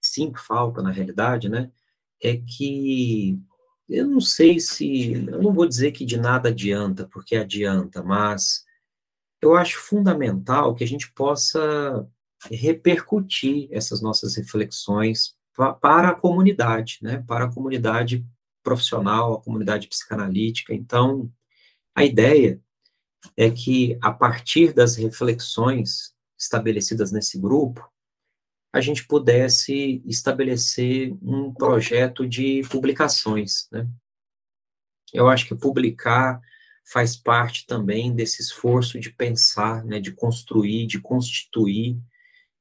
sinto 0.00 0.38
falta 0.38 0.82
na 0.82 0.90
realidade, 0.90 1.48
né, 1.48 1.70
é 2.20 2.36
que 2.36 3.40
eu 3.92 4.06
não 4.06 4.20
sei 4.20 4.58
se, 4.58 5.12
eu 5.12 5.42
não 5.42 5.52
vou 5.52 5.66
dizer 5.66 5.92
que 5.92 6.04
de 6.04 6.16
nada 6.16 6.48
adianta, 6.48 7.08
porque 7.12 7.36
adianta, 7.36 8.02
mas 8.02 8.64
eu 9.40 9.54
acho 9.56 9.78
fundamental 9.78 10.74
que 10.74 10.84
a 10.84 10.86
gente 10.86 11.12
possa 11.12 12.08
repercutir 12.50 13.68
essas 13.70 14.00
nossas 14.00 14.36
reflexões 14.36 15.36
para 15.80 16.08
a 16.08 16.14
comunidade, 16.14 16.98
né? 17.02 17.22
Para 17.26 17.44
a 17.44 17.52
comunidade 17.52 18.24
profissional, 18.62 19.34
a 19.34 19.42
comunidade 19.42 19.88
psicanalítica. 19.88 20.72
Então, 20.72 21.30
a 21.94 22.04
ideia 22.04 22.60
é 23.36 23.50
que 23.50 23.98
a 24.00 24.10
partir 24.10 24.72
das 24.72 24.96
reflexões 24.96 26.14
estabelecidas 26.38 27.12
nesse 27.12 27.38
grupo, 27.38 27.86
a 28.72 28.80
gente 28.80 29.06
pudesse 29.06 30.02
estabelecer 30.06 31.12
um 31.22 31.52
projeto 31.52 32.26
de 32.26 32.62
publicações, 32.70 33.68
né? 33.70 33.86
Eu 35.12 35.28
acho 35.28 35.46
que 35.46 35.54
publicar 35.54 36.40
faz 36.84 37.14
parte 37.14 37.66
também 37.66 38.14
desse 38.14 38.40
esforço 38.40 38.98
de 38.98 39.10
pensar, 39.10 39.84
né, 39.84 40.00
de 40.00 40.10
construir, 40.10 40.86
de 40.86 40.98
constituir 40.98 42.00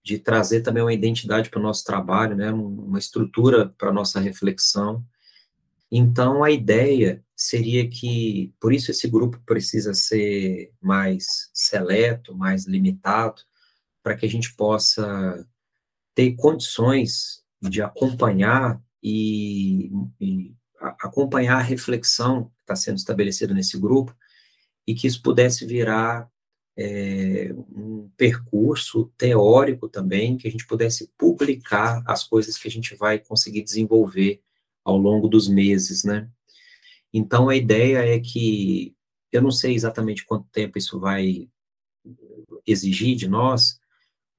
de 0.03 0.17
trazer 0.17 0.61
também 0.61 0.81
uma 0.81 0.93
identidade 0.93 1.49
para 1.49 1.59
o 1.59 1.63
nosso 1.63 1.83
trabalho, 1.85 2.35
né, 2.35 2.51
uma 2.51 2.97
estrutura 2.97 3.69
para 3.77 3.89
a 3.89 3.93
nossa 3.93 4.19
reflexão. 4.19 5.05
Então, 5.91 6.43
a 6.43 6.49
ideia 6.49 7.23
seria 7.35 7.87
que, 7.87 8.53
por 8.59 8.73
isso 8.73 8.91
esse 8.91 9.07
grupo 9.07 9.39
precisa 9.45 9.93
ser 9.93 10.71
mais 10.81 11.49
seleto, 11.53 12.35
mais 12.35 12.65
limitado, 12.65 13.41
para 14.01 14.15
que 14.15 14.25
a 14.25 14.29
gente 14.29 14.53
possa 14.55 15.45
ter 16.13 16.35
condições 16.35 17.43
de 17.61 17.81
acompanhar 17.81 18.81
e, 19.03 19.91
e 20.19 20.53
acompanhar 20.79 21.57
a 21.57 21.61
reflexão 21.61 22.45
que 22.45 22.61
está 22.61 22.75
sendo 22.75 22.97
estabelecida 22.97 23.53
nesse 23.53 23.77
grupo 23.77 24.15
e 24.87 24.93
que 24.95 25.07
isso 25.07 25.21
pudesse 25.21 25.65
virar 25.65 26.29
é, 26.77 27.53
um 27.75 28.09
percurso 28.17 29.11
teórico 29.17 29.87
também, 29.87 30.37
que 30.37 30.47
a 30.47 30.51
gente 30.51 30.65
pudesse 30.65 31.11
publicar 31.17 32.01
as 32.05 32.23
coisas 32.23 32.57
que 32.57 32.67
a 32.67 32.71
gente 32.71 32.95
vai 32.95 33.19
conseguir 33.19 33.63
desenvolver 33.63 34.41
ao 34.83 34.97
longo 34.97 35.27
dos 35.27 35.47
meses, 35.47 36.03
né? 36.03 36.29
Então, 37.13 37.49
a 37.49 37.55
ideia 37.55 38.15
é 38.15 38.19
que, 38.19 38.95
eu 39.31 39.41
não 39.41 39.51
sei 39.51 39.75
exatamente 39.75 40.25
quanto 40.25 40.47
tempo 40.49 40.77
isso 40.77 40.99
vai 40.99 41.49
exigir 42.65 43.15
de 43.15 43.27
nós, 43.27 43.80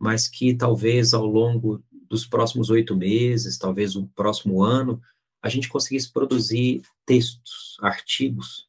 mas 0.03 0.27
que 0.27 0.53
talvez 0.53 1.15
ao 1.15 1.25
longo 1.25 1.81
dos 2.11 2.27
próximos 2.27 2.71
oito 2.71 2.97
meses, 2.97 3.57
talvez 3.57 3.95
o 3.95 4.09
próximo 4.09 4.61
ano, 4.61 5.01
a 5.41 5.49
gente 5.49 5.69
conseguisse 5.69 6.13
produzir 6.13 6.83
textos, 7.07 7.77
artigos, 7.81 8.69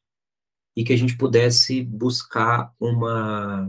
e 0.76 0.84
que 0.84 0.92
a 0.92 0.96
gente 0.96 1.16
pudesse 1.16 1.82
buscar 1.82 2.72
uma, 2.78 3.68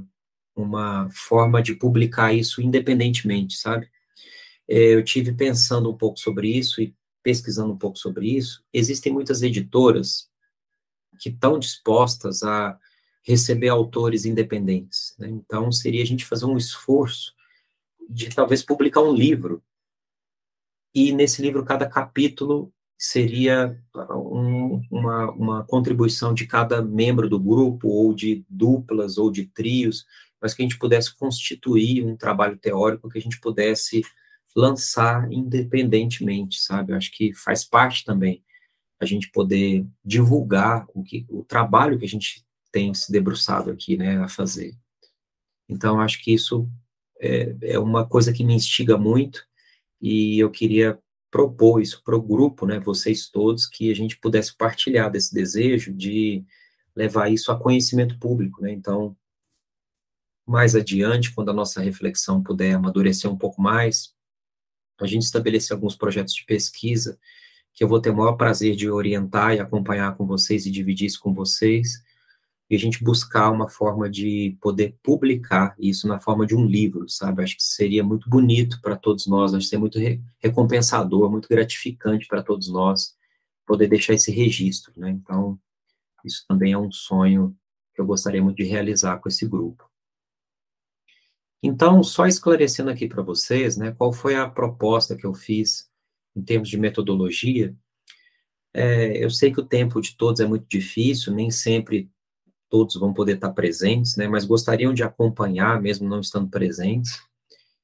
uma 0.56 1.10
forma 1.10 1.60
de 1.60 1.74
publicar 1.74 2.32
isso 2.32 2.62
independentemente, 2.62 3.58
sabe? 3.58 3.90
É, 4.68 4.94
eu 4.94 5.04
tive 5.04 5.34
pensando 5.34 5.90
um 5.90 5.98
pouco 5.98 6.20
sobre 6.20 6.48
isso 6.48 6.80
e 6.80 6.94
pesquisando 7.24 7.74
um 7.74 7.78
pouco 7.80 7.98
sobre 7.98 8.28
isso. 8.28 8.64
Existem 8.72 9.12
muitas 9.12 9.42
editoras 9.42 10.30
que 11.20 11.30
estão 11.30 11.58
dispostas 11.58 12.44
a 12.44 12.78
receber 13.24 13.70
autores 13.70 14.24
independentes. 14.24 15.16
Né? 15.18 15.30
Então, 15.30 15.72
seria 15.72 16.04
a 16.04 16.06
gente 16.06 16.26
fazer 16.26 16.46
um 16.46 16.58
esforço 16.58 17.34
de 18.10 18.30
talvez 18.30 18.64
publicar 18.64 19.02
um 19.02 19.14
livro. 19.14 19.64
E 20.94 21.12
nesse 21.12 21.42
livro, 21.42 21.66
cada 21.66 21.88
capítulo 21.88 22.72
seria 22.98 23.78
um, 24.12 24.82
uma, 24.90 25.32
uma 25.32 25.64
contribuição 25.66 26.34
de 26.34 26.48
cada 26.48 26.82
membro 26.82 27.30
do 27.30 27.40
grupo, 27.40 27.90
ou 27.90 28.14
de 28.14 28.46
duplas, 28.50 29.18
ou 29.18 29.30
de 29.30 29.46
trios, 29.48 30.06
mas 30.42 30.54
que 30.54 30.62
a 30.62 30.66
gente 30.66 30.80
pudesse 30.80 31.16
constituir 31.16 32.06
um 32.06 32.16
trabalho 32.16 32.58
teórico 32.58 33.10
que 33.10 33.18
a 33.18 33.22
gente 33.22 33.40
pudesse 33.40 34.04
lançar 34.56 35.32
independentemente, 35.32 36.62
sabe? 36.62 36.94
Eu 36.94 36.98
acho 36.98 37.12
que 37.12 37.34
faz 37.34 37.66
parte 37.66 38.06
também 38.06 38.44
a 39.00 39.06
gente 39.06 39.30
poder 39.32 39.86
divulgar 40.04 40.88
o 40.94 41.04
que 41.04 41.26
o 41.30 41.44
trabalho 41.44 42.00
que 42.00 42.06
a 42.06 42.08
gente 42.10 42.46
tem 42.72 42.94
se 42.94 43.12
debruçado 43.12 43.70
aqui, 43.70 43.98
né, 43.98 44.18
a 44.18 44.30
fazer. 44.30 44.74
Então, 45.68 46.00
acho 46.00 46.24
que 46.24 46.34
isso 46.34 46.70
é, 47.26 47.74
é 47.74 47.80
uma 47.80 48.06
coisa 48.06 48.32
que 48.32 48.44
me 48.44 48.54
instiga 48.54 48.98
muito 48.98 49.46
e 50.02 50.40
eu 50.40 50.52
queria 50.52 51.00
propor 51.32 51.82
isso 51.82 52.02
para 52.04 52.16
o 52.16 52.22
grupo, 52.22 52.66
né, 52.66 52.80
vocês 52.80 53.28
todos, 53.28 53.68
que 53.68 53.92
a 53.92 53.96
gente 53.96 54.18
pudesse 54.18 54.56
partilhar 54.56 55.12
desse 55.12 55.34
desejo 55.34 55.94
de 55.94 56.46
levar 56.96 57.30
isso 57.30 57.52
a 57.52 57.60
conhecimento 57.60 58.18
público, 58.18 58.62
né, 58.62 58.72
então, 58.72 59.18
mais 60.46 60.76
adiante, 60.76 61.34
quando 61.34 61.50
a 61.50 61.54
nossa 61.54 61.82
reflexão 61.82 62.42
puder 62.42 62.74
amadurecer 62.76 63.30
um 63.30 63.38
pouco 63.38 63.62
mais, 63.62 64.14
a 65.00 65.06
gente 65.06 65.24
estabelecer 65.24 65.76
alguns 65.76 65.96
projetos 65.96 66.34
de 66.34 66.46
pesquisa 66.46 67.20
que 67.74 67.84
eu 67.84 67.88
vou 67.90 68.00
ter 68.00 68.12
o 68.12 68.16
maior 68.16 68.38
prazer 68.38 68.76
de 68.76 68.90
orientar 68.90 69.54
e 69.54 69.60
acompanhar 69.60 70.16
com 70.16 70.26
vocês 70.26 70.66
e 70.66 70.72
dividir 70.72 71.08
isso 71.08 71.20
com 71.20 71.34
vocês, 71.34 72.02
e 72.70 72.76
a 72.76 72.80
gente 72.80 73.04
buscar 73.04 73.52
uma 73.52 73.70
forma 73.70 74.10
de 74.10 74.58
poder 74.60 74.98
publicar 75.04 75.76
isso 75.80 76.08
na 76.08 76.20
forma 76.20 76.46
de 76.46 76.56
um 76.56 76.66
livro, 76.66 77.08
sabe? 77.08 77.44
Acho 77.44 77.58
que 77.58 77.64
seria 77.64 78.04
muito 78.04 78.30
bonito 78.30 78.80
para 78.82 78.96
todos 78.96 79.28
nós, 79.28 79.54
acho 79.54 79.66
que 79.66 79.70
seria 79.70 79.80
muito 79.80 80.00
re 80.00 80.22
recompensador, 80.40 81.30
muito 81.30 81.48
gratificante 81.48 82.28
para 82.28 82.42
todos 82.44 82.70
nós 82.70 83.16
poder 83.66 83.88
deixar 83.88 84.14
esse 84.14 84.32
registro, 84.32 84.94
né? 84.98 85.12
Então, 85.12 85.60
isso 86.24 86.44
também 86.48 86.74
é 86.74 86.78
um 86.78 86.92
sonho 86.92 87.56
que 87.94 88.02
eu 88.02 88.06
gostaria 88.06 88.42
muito 88.42 88.58
de 88.58 88.64
realizar 88.64 89.18
com 89.20 89.30
esse 89.30 89.48
grupo. 89.48 89.90
Então, 91.64 92.04
só 92.04 92.28
esclarecendo 92.28 92.90
aqui 92.90 93.08
para 93.08 93.24
vocês, 93.24 93.76
né, 93.78 93.92
qual 93.92 94.14
foi 94.14 94.36
a 94.36 94.48
proposta 94.48 95.16
que 95.16 95.26
eu 95.26 95.34
fiz 95.34 95.90
em 96.36 96.44
termos 96.44 96.70
de 96.70 96.78
metodologia. 96.78 97.76
É, 98.74 99.24
eu 99.24 99.30
sei 99.30 99.52
que 99.52 99.60
o 99.60 99.66
tempo 99.66 100.02
de 100.02 100.16
todos 100.16 100.42
é 100.42 100.46
muito 100.46 100.68
difícil, 100.68 101.34
nem 101.34 101.50
sempre 101.50 102.12
todos 102.70 102.96
vão 102.96 103.14
poder 103.14 103.36
estar 103.36 103.52
presentes, 103.52 104.16
né, 104.16 104.28
mas 104.28 104.46
gostariam 104.46 104.94
de 104.94 105.04
acompanhar, 105.04 105.82
mesmo 105.82 106.08
não 106.08 106.20
estando 106.20 106.50
presentes. 106.50 107.20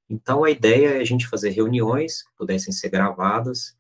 Então, 0.10 0.44
a 0.44 0.52
ideia 0.52 0.98
é 0.98 1.00
a 1.00 1.06
gente 1.06 1.28
fazer 1.28 1.52
reuniões 1.52 2.24
que 2.24 2.30
pudessem 2.38 2.74
ser 2.74 2.90
gravadas. 2.90 3.76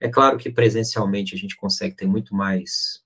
É 0.00 0.08
claro 0.08 0.36
que 0.38 0.50
presencialmente 0.50 1.34
a 1.34 1.38
gente 1.38 1.56
consegue 1.56 1.94
ter 1.94 2.06
muito 2.06 2.34
mais 2.34 3.04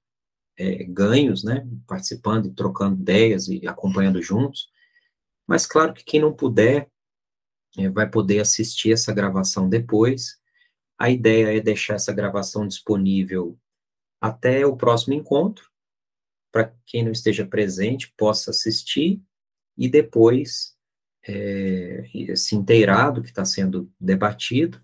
é, 0.56 0.84
ganhos, 0.84 1.44
né, 1.44 1.66
participando, 1.86 2.52
trocando 2.54 3.00
ideias 3.00 3.48
e 3.48 3.66
acompanhando 3.66 4.22
juntos. 4.22 4.70
Mas, 5.46 5.66
claro 5.66 5.92
que 5.92 6.04
quem 6.04 6.20
não 6.20 6.32
puder 6.32 6.88
é, 7.76 7.88
vai 7.88 8.08
poder 8.08 8.40
assistir 8.40 8.92
essa 8.92 9.12
gravação 9.12 9.68
depois. 9.68 10.38
A 10.98 11.10
ideia 11.10 11.56
é 11.56 11.60
deixar 11.60 11.94
essa 11.94 12.12
gravação 12.12 12.66
disponível 12.66 13.58
até 14.20 14.66
o 14.66 14.76
próximo 14.76 15.14
encontro 15.14 15.69
para 16.52 16.72
quem 16.86 17.04
não 17.04 17.12
esteja 17.12 17.46
presente 17.46 18.12
possa 18.16 18.50
assistir 18.50 19.22
e 19.76 19.88
depois 19.88 20.74
é, 21.26 22.04
se 22.34 22.56
inteirar 22.56 23.10
do 23.10 23.22
que 23.22 23.28
está 23.28 23.44
sendo 23.44 23.90
debatido 24.00 24.80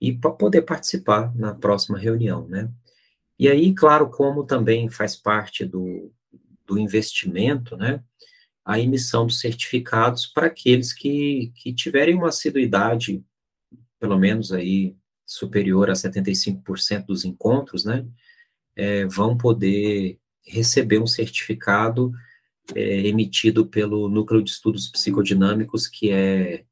e 0.00 0.12
para 0.12 0.30
poder 0.30 0.62
participar 0.62 1.34
na 1.36 1.54
próxima 1.54 1.98
reunião, 1.98 2.46
né? 2.48 2.70
E 3.38 3.48
aí, 3.48 3.74
claro, 3.74 4.10
como 4.10 4.44
também 4.44 4.88
faz 4.90 5.16
parte 5.16 5.64
do, 5.64 6.12
do 6.66 6.78
investimento, 6.78 7.74
né, 7.76 8.02
a 8.62 8.78
emissão 8.78 9.26
dos 9.26 9.40
certificados 9.40 10.26
para 10.26 10.46
aqueles 10.46 10.92
que, 10.92 11.50
que 11.56 11.72
tiverem 11.72 12.14
uma 12.14 12.28
assiduidade, 12.28 13.24
pelo 13.98 14.18
menos 14.18 14.52
aí, 14.52 14.94
superior 15.26 15.88
a 15.88 15.94
75% 15.94 17.06
dos 17.06 17.24
encontros, 17.24 17.84
né, 17.84 18.06
é, 18.76 19.06
vão 19.06 19.36
poder 19.36 20.18
receber 20.46 20.98
um 20.98 21.06
certificado 21.06 22.12
é, 22.74 23.06
emitido 23.06 23.66
pelo 23.66 24.08
Núcleo 24.08 24.42
de 24.42 24.50
Estudos 24.50 24.88
Psicodinâmicos, 24.88 25.86
que 25.86 26.10
é 26.10 26.64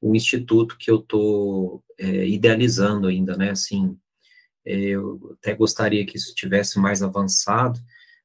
o 0.00 0.14
instituto 0.14 0.76
que 0.76 0.90
eu 0.90 0.96
estou 0.96 1.82
é, 1.98 2.26
idealizando 2.26 3.06
ainda, 3.06 3.36
né, 3.36 3.50
assim, 3.50 3.96
é, 4.64 4.76
eu 4.76 5.36
até 5.38 5.54
gostaria 5.54 6.04
que 6.04 6.16
isso 6.16 6.34
tivesse 6.34 6.78
mais 6.78 7.02
avançado, 7.02 7.80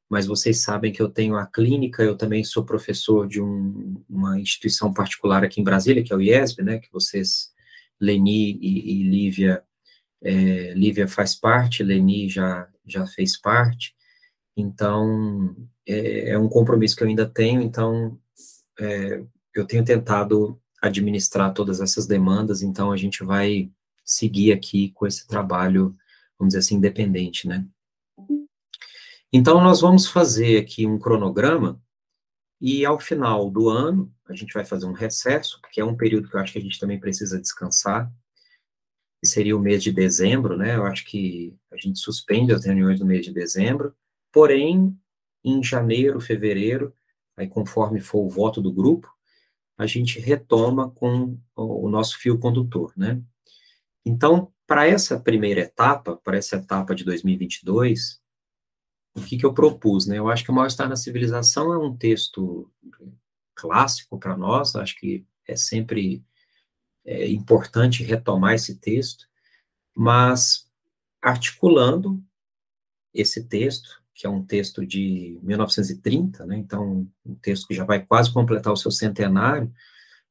mas 0.10 0.26
vocês 0.26 0.64
sabem 0.64 0.92
que 0.92 1.02
eu 1.02 1.10
tenho 1.10 1.36
a 1.36 1.46
clínica, 1.46 2.02
eu 2.02 2.16
também 2.16 2.44
sou 2.44 2.66
professor 2.66 3.28
de 3.28 3.42
um, 3.42 4.04
uma 4.10 4.40
instituição 4.40 4.94
particular 4.94 5.44
aqui 5.44 5.62
em 5.62 5.64
Brasília, 5.64 6.04
que 6.04 6.14
é 6.14 6.16
o 6.16 6.22
IESB, 6.22 6.64
né, 6.64 6.80
que 6.80 6.92
vocês, 6.92 7.52
Leni 8.00 8.58
e, 8.62 9.02
e 9.02 9.04
Lívia, 9.04 9.64
é, 10.22 10.74
Lívia 10.74 11.08
faz 11.08 11.36
parte, 11.36 11.84
Leni 11.84 12.28
já, 12.30 12.68
já 12.86 13.06
fez 13.06 13.40
parte, 13.40 13.97
então, 14.58 15.56
é, 15.86 16.32
é 16.32 16.40
um 16.40 16.50
compromisso 16.50 16.96
que 16.96 17.04
eu 17.04 17.08
ainda 17.08 17.30
tenho, 17.30 17.62
então, 17.62 18.20
é, 18.80 19.24
eu 19.54 19.66
tenho 19.66 19.86
tentado 19.86 20.60
administrar 20.82 21.54
todas 21.54 21.80
essas 21.80 22.08
demandas, 22.08 22.64
então 22.64 22.92
a 22.92 22.98
gente 22.98 23.24
vai 23.24 23.72
seguir 24.04 24.52
aqui 24.52 24.92
com 24.92 25.06
esse 25.06 25.28
trabalho, 25.28 25.96
vamos 26.40 26.54
dizer 26.54 26.60
assim, 26.60 26.76
independente, 26.76 27.48
né? 27.48 27.66
Então, 29.32 29.62
nós 29.62 29.82
vamos 29.82 30.08
fazer 30.08 30.58
aqui 30.58 30.88
um 30.88 30.98
cronograma, 30.98 31.80
e 32.60 32.84
ao 32.86 33.00
final 33.00 33.52
do 33.52 33.70
ano, 33.70 34.12
a 34.28 34.34
gente 34.34 34.54
vai 34.54 34.66
fazer 34.66 34.88
um 34.88 34.94
recesso, 34.94 35.60
que 35.72 35.80
é 35.80 35.86
um 35.86 35.96
período 35.96 36.28
que 36.28 36.36
eu 36.36 36.40
acho 36.40 36.54
que 36.54 36.60
a 36.60 36.62
gente 36.62 36.80
também 36.80 37.00
precisa 37.00 37.40
descansar, 37.40 38.12
que 39.22 39.28
seria 39.28 39.56
o 39.56 39.60
mês 39.60 39.84
de 39.84 39.92
dezembro, 39.92 40.58
né? 40.58 40.76
Eu 40.76 40.86
acho 40.86 41.06
que 41.06 41.56
a 41.72 41.78
gente 41.78 42.00
suspende 42.00 42.52
as 42.52 42.66
reuniões 42.66 43.00
do 43.00 43.06
mês 43.06 43.26
de 43.26 43.32
dezembro, 43.32 43.96
Porém, 44.38 44.96
em 45.44 45.64
janeiro, 45.64 46.22
fevereiro, 46.22 46.94
aí 47.36 47.48
conforme 47.48 48.00
for 48.00 48.20
o 48.20 48.30
voto 48.30 48.62
do 48.62 48.72
grupo, 48.72 49.12
a 49.76 49.88
gente 49.88 50.20
retoma 50.20 50.92
com 50.92 51.40
o 51.56 51.90
nosso 51.90 52.20
fio 52.20 52.38
condutor, 52.38 52.94
né? 52.96 53.20
Então, 54.06 54.54
para 54.68 54.86
essa 54.86 55.20
primeira 55.20 55.62
etapa, 55.62 56.18
para 56.18 56.38
essa 56.38 56.58
etapa 56.58 56.94
de 56.94 57.04
2022, 57.04 58.22
o 59.16 59.24
que, 59.24 59.40
que 59.40 59.44
eu 59.44 59.56
propus, 59.56 60.06
né? 60.06 60.20
Eu 60.20 60.30
acho 60.30 60.44
que 60.44 60.52
o 60.52 60.54
Mal-Estar 60.54 60.88
na 60.88 60.96
Civilização 60.96 61.74
é 61.74 61.78
um 61.80 61.98
texto 61.98 62.72
clássico 63.56 64.20
para 64.20 64.38
nós, 64.38 64.76
acho 64.76 65.00
que 65.00 65.26
é 65.48 65.56
sempre 65.56 66.24
é 67.04 67.28
importante 67.28 68.04
retomar 68.04 68.54
esse 68.54 68.76
texto, 68.76 69.28
mas 69.96 70.70
articulando 71.24 72.24
esse 73.16 73.44
texto, 73.44 74.06
que 74.18 74.26
é 74.26 74.30
um 74.30 74.44
texto 74.44 74.86
de 74.86 75.40
1930, 75.44 76.46
né, 76.46 76.58
então 76.58 77.08
um 77.24 77.36
texto 77.36 77.68
que 77.68 77.76
já 77.76 77.86
vai 77.86 78.04
quase 78.04 78.34
completar 78.34 78.74
o 78.74 78.78
seu 78.78 78.90
centenário, 78.90 79.72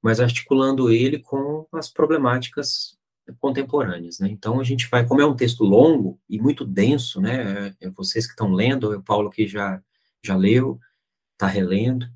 mas 0.03 0.21
articulando 0.21 0.91
ele 0.91 1.21
com 1.21 1.67
as 1.73 1.89
problemáticas 1.89 2.97
contemporâneas, 3.41 4.19
né? 4.21 4.29
Então 4.29 4.61
a 4.61 4.65
gente 4.65 4.89
vai, 4.89 5.05
como 5.07 5.21
é 5.21 5.27
um 5.27 5.35
texto 5.35 5.65
longo 5.65 6.19
e 6.29 6.39
muito 6.39 6.65
denso, 6.65 7.21
né? 7.21 7.75
É, 7.81 7.91
vocês 7.91 8.27
que 8.27 8.33
estão 8.33 8.53
lendo, 8.53 8.91
o 8.93 9.03
Paulo 9.03 9.31
que 9.31 9.47
já 9.47 9.83
já 10.25 10.37
leu, 10.37 10.81
está 11.35 11.47
relendo, 11.47 12.07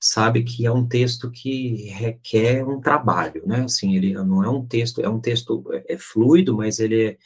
sabe 0.00 0.42
que 0.42 0.66
é 0.66 0.72
um 0.72 0.86
texto 0.86 1.30
que 1.30 1.88
requer 1.90 2.64
um 2.64 2.80
trabalho, 2.80 3.42
né? 3.46 3.62
Assim, 3.64 3.96
ele 3.96 4.12
não 4.14 4.44
é 4.44 4.48
um 4.50 4.66
texto, 4.66 5.00
é 5.00 5.08
um 5.08 5.20
texto 5.20 5.64
é, 5.72 5.94
é 5.94 5.98
fluido, 5.98 6.56
mas 6.56 6.78
ele 6.78 7.04
é, 7.10 7.18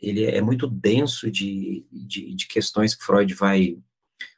ele 0.00 0.24
é 0.24 0.40
muito 0.40 0.66
denso 0.66 1.30
de, 1.30 1.86
de, 1.90 2.34
de 2.34 2.46
questões 2.46 2.94
que 2.94 3.04
Freud 3.04 3.32
vai 3.34 3.78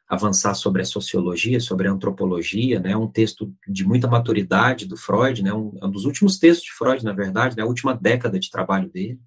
avançar 0.09 0.55
sobre 0.55 0.81
a 0.81 0.87
sociologia, 0.87 1.61
sobre 1.61 1.87
a 1.87 1.92
antropologia, 1.92 2.81
né, 2.81 2.97
um 2.97 3.07
texto 3.07 3.55
de 3.68 3.85
muita 3.85 4.09
maturidade 4.09 4.87
do 4.87 4.97
Freud, 4.97 5.42
né, 5.42 5.53
um, 5.53 5.77
um, 5.83 5.90
dos 5.90 6.07
últimos 6.07 6.38
textos 6.38 6.64
de 6.64 6.73
Freud, 6.73 7.05
na 7.05 7.12
verdade, 7.12 7.55
né, 7.57 7.62
a 7.62 7.66
última 7.66 7.94
década 7.94 8.38
de 8.38 8.51
trabalho 8.51 8.88
dele. 8.88 9.21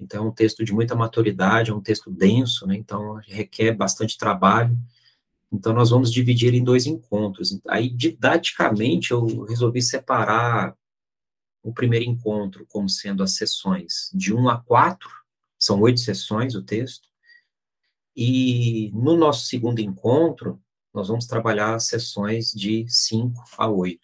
Então, 0.00 0.24
é 0.24 0.28
um 0.28 0.32
texto 0.32 0.64
de 0.64 0.72
muita 0.72 0.94
maturidade, 0.94 1.72
é 1.72 1.74
um 1.74 1.80
texto 1.80 2.12
denso, 2.12 2.64
né, 2.64 2.76
então 2.76 3.14
requer 3.26 3.72
bastante 3.72 4.16
trabalho. 4.16 4.78
Então, 5.50 5.72
nós 5.72 5.90
vamos 5.90 6.12
dividir 6.12 6.54
em 6.54 6.62
dois 6.62 6.86
encontros. 6.86 7.58
Aí, 7.66 7.88
didaticamente, 7.88 9.10
eu 9.10 9.42
resolvi 9.46 9.82
separar 9.82 10.76
o 11.60 11.72
primeiro 11.72 12.04
encontro 12.04 12.64
como 12.68 12.88
sendo 12.88 13.22
as 13.22 13.34
sessões 13.34 14.10
de 14.14 14.32
1 14.32 14.48
a 14.48 14.58
4, 14.58 15.10
são 15.58 15.80
oito 15.80 16.00
sessões 16.00 16.54
o 16.54 16.62
texto, 16.62 17.08
e 18.16 18.90
no 18.94 19.16
nosso 19.16 19.46
segundo 19.46 19.80
encontro, 19.80 20.60
nós 20.92 21.08
vamos 21.08 21.26
trabalhar 21.26 21.78
sessões 21.80 22.52
de 22.52 22.86
5 22.88 23.44
a 23.56 23.68
8. 23.68 24.00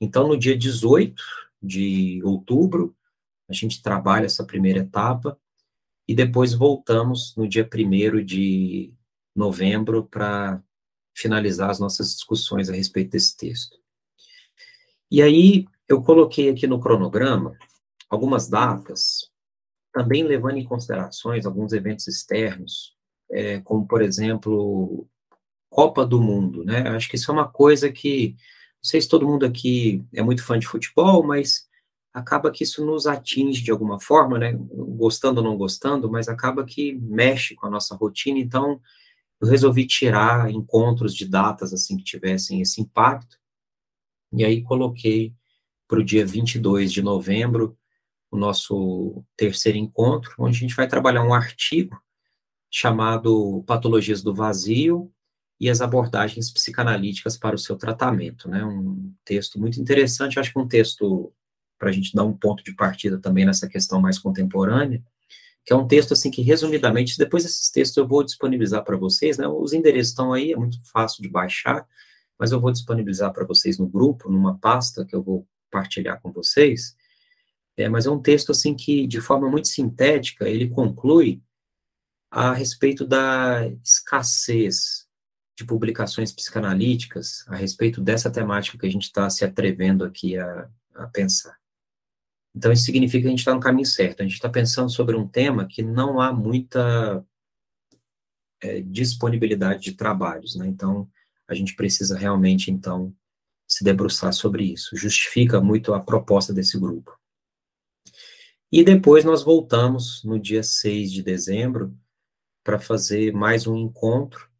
Então, 0.00 0.28
no 0.28 0.38
dia 0.38 0.56
18 0.56 1.22
de 1.62 2.22
outubro, 2.24 2.96
a 3.48 3.52
gente 3.52 3.82
trabalha 3.82 4.26
essa 4.26 4.44
primeira 4.44 4.80
etapa, 4.80 5.38
e 6.06 6.14
depois 6.14 6.52
voltamos 6.52 7.34
no 7.36 7.48
dia 7.48 7.68
1 7.70 8.24
de 8.24 8.92
novembro 9.34 10.04
para 10.04 10.62
finalizar 11.14 11.70
as 11.70 11.78
nossas 11.78 12.14
discussões 12.14 12.68
a 12.68 12.74
respeito 12.74 13.10
desse 13.10 13.36
texto. 13.36 13.78
E 15.10 15.22
aí, 15.22 15.66
eu 15.88 16.02
coloquei 16.02 16.50
aqui 16.50 16.66
no 16.66 16.80
cronograma 16.80 17.56
algumas 18.08 18.48
datas, 18.48 19.30
também 19.94 20.24
levando 20.24 20.58
em 20.58 20.64
considerações 20.64 21.46
alguns 21.46 21.72
eventos 21.72 22.08
externos 22.08 22.94
é, 23.30 23.60
como, 23.60 23.86
por 23.86 24.02
exemplo, 24.02 25.08
Copa 25.70 26.04
do 26.04 26.20
Mundo, 26.20 26.64
né? 26.64 26.88
Acho 26.90 27.08
que 27.08 27.16
isso 27.16 27.30
é 27.30 27.34
uma 27.34 27.48
coisa 27.48 27.90
que, 27.90 28.30
não 28.30 28.84
sei 28.84 29.00
se 29.00 29.08
todo 29.08 29.26
mundo 29.26 29.46
aqui 29.46 30.04
é 30.12 30.22
muito 30.22 30.44
fã 30.44 30.58
de 30.58 30.66
futebol, 30.66 31.24
mas 31.24 31.68
acaba 32.12 32.50
que 32.50 32.64
isso 32.64 32.84
nos 32.84 33.06
atinge 33.06 33.62
de 33.62 33.70
alguma 33.70 34.00
forma, 34.00 34.38
né? 34.38 34.52
Gostando 34.52 35.40
ou 35.40 35.46
não 35.46 35.56
gostando, 35.56 36.10
mas 36.10 36.28
acaba 36.28 36.64
que 36.64 36.92
mexe 36.94 37.54
com 37.54 37.66
a 37.66 37.70
nossa 37.70 37.94
rotina, 37.94 38.38
então 38.38 38.80
eu 39.40 39.48
resolvi 39.48 39.86
tirar 39.86 40.50
encontros 40.50 41.14
de 41.14 41.28
datas 41.28 41.72
assim 41.72 41.96
que 41.96 42.04
tivessem 42.04 42.60
esse 42.60 42.80
impacto, 42.80 43.36
e 44.32 44.44
aí 44.44 44.62
coloquei 44.62 45.34
para 45.88 46.00
o 46.00 46.04
dia 46.04 46.26
22 46.26 46.92
de 46.92 47.02
novembro 47.02 47.76
o 48.34 48.36
nosso 48.36 49.24
terceiro 49.36 49.78
encontro, 49.78 50.34
onde 50.40 50.56
a 50.56 50.60
gente 50.60 50.74
vai 50.74 50.88
trabalhar 50.88 51.22
um 51.22 51.32
artigo 51.32 51.96
chamado 52.68 53.62
Patologias 53.64 54.22
do 54.22 54.34
Vazio 54.34 55.08
e 55.60 55.70
as 55.70 55.80
abordagens 55.80 56.50
psicanalíticas 56.50 57.38
para 57.38 57.54
o 57.54 57.58
seu 57.58 57.76
tratamento, 57.76 58.48
né? 58.48 58.64
Um 58.64 59.14
texto 59.24 59.60
muito 59.60 59.80
interessante, 59.80 60.40
acho 60.40 60.52
que 60.52 60.58
um 60.58 60.66
texto 60.66 61.32
para 61.78 61.90
a 61.90 61.92
gente 61.92 62.12
dar 62.12 62.24
um 62.24 62.36
ponto 62.36 62.64
de 62.64 62.74
partida 62.74 63.20
também 63.20 63.44
nessa 63.44 63.68
questão 63.68 64.00
mais 64.00 64.18
contemporânea, 64.18 65.00
que 65.64 65.72
é 65.72 65.76
um 65.76 65.86
texto 65.86 66.12
assim 66.12 66.28
que 66.28 66.42
resumidamente, 66.42 67.16
depois 67.16 67.44
desses 67.44 67.70
textos 67.70 67.96
eu 67.96 68.06
vou 68.06 68.24
disponibilizar 68.24 68.82
para 68.82 68.96
vocês, 68.96 69.38
né? 69.38 69.46
Os 69.46 69.72
endereços 69.72 70.10
estão 70.10 70.32
aí, 70.32 70.52
é 70.52 70.56
muito 70.56 70.78
fácil 70.90 71.22
de 71.22 71.28
baixar, 71.28 71.86
mas 72.36 72.50
eu 72.50 72.60
vou 72.60 72.72
disponibilizar 72.72 73.32
para 73.32 73.46
vocês 73.46 73.78
no 73.78 73.86
grupo, 73.86 74.28
numa 74.28 74.58
pasta 74.58 75.04
que 75.04 75.14
eu 75.14 75.22
vou 75.22 75.46
partilhar 75.70 76.20
com 76.20 76.32
vocês. 76.32 76.96
É, 77.76 77.88
mas 77.88 78.06
é 78.06 78.10
um 78.10 78.20
texto 78.20 78.52
assim 78.52 78.74
que, 78.74 79.06
de 79.06 79.20
forma 79.20 79.50
muito 79.50 79.68
sintética, 79.68 80.48
ele 80.48 80.68
conclui 80.68 81.42
a 82.30 82.52
respeito 82.52 83.06
da 83.06 83.66
escassez 83.82 85.04
de 85.56 85.64
publicações 85.64 86.32
psicanalíticas, 86.32 87.44
a 87.46 87.56
respeito 87.56 88.00
dessa 88.00 88.30
temática 88.30 88.76
que 88.76 88.86
a 88.86 88.90
gente 88.90 89.04
está 89.04 89.30
se 89.30 89.44
atrevendo 89.44 90.04
aqui 90.04 90.36
a, 90.36 90.68
a 90.94 91.06
pensar. 91.06 91.56
Então, 92.56 92.72
isso 92.72 92.84
significa 92.84 93.22
que 93.22 93.26
a 93.26 93.30
gente 93.30 93.40
está 93.40 93.54
no 93.54 93.60
caminho 93.60 93.86
certo. 93.86 94.20
A 94.20 94.24
gente 94.24 94.34
está 94.34 94.48
pensando 94.48 94.90
sobre 94.90 95.16
um 95.16 95.26
tema 95.26 95.66
que 95.66 95.82
não 95.82 96.20
há 96.20 96.32
muita 96.32 97.24
é, 98.62 98.80
disponibilidade 98.80 99.82
de 99.82 99.92
trabalhos, 99.92 100.54
né? 100.54 100.66
Então, 100.66 101.08
a 101.48 101.54
gente 101.54 101.74
precisa 101.74 102.16
realmente, 102.16 102.70
então, 102.70 103.14
se 103.66 103.82
debruçar 103.82 104.32
sobre 104.32 104.64
isso. 104.64 104.96
Justifica 104.96 105.60
muito 105.60 105.92
a 105.92 106.00
proposta 106.00 106.52
desse 106.52 106.78
grupo. 106.78 107.16
E 108.76 108.82
depois 108.82 109.24
nós 109.24 109.44
voltamos 109.44 110.24
no 110.24 110.36
dia 110.36 110.60
6 110.60 111.12
de 111.12 111.22
dezembro 111.22 111.96
para 112.64 112.76
fazer 112.76 113.32
mais 113.32 113.68
um 113.68 113.76
encontro 113.76 114.50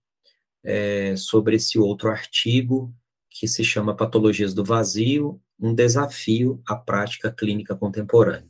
é, 0.62 1.16
sobre 1.16 1.56
esse 1.56 1.80
outro 1.80 2.08
artigo 2.08 2.94
que 3.28 3.48
se 3.48 3.64
chama 3.64 3.96
Patologias 3.96 4.54
do 4.54 4.64
Vazio, 4.64 5.42
um 5.58 5.74
desafio 5.74 6.62
à 6.64 6.76
prática 6.76 7.32
clínica 7.32 7.74
contemporânea. 7.74 8.48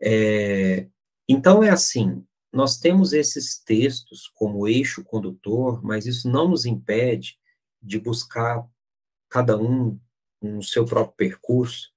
É, 0.00 0.88
então, 1.28 1.62
é 1.62 1.70
assim, 1.70 2.26
nós 2.52 2.76
temos 2.76 3.12
esses 3.12 3.62
textos 3.62 4.26
como 4.34 4.66
eixo 4.66 5.04
condutor, 5.04 5.80
mas 5.84 6.06
isso 6.06 6.28
não 6.28 6.48
nos 6.48 6.66
impede 6.66 7.38
de 7.80 8.00
buscar 8.00 8.68
cada 9.28 9.56
um 9.56 9.96
no 10.42 10.60
seu 10.60 10.84
próprio 10.84 11.14
percurso, 11.14 11.92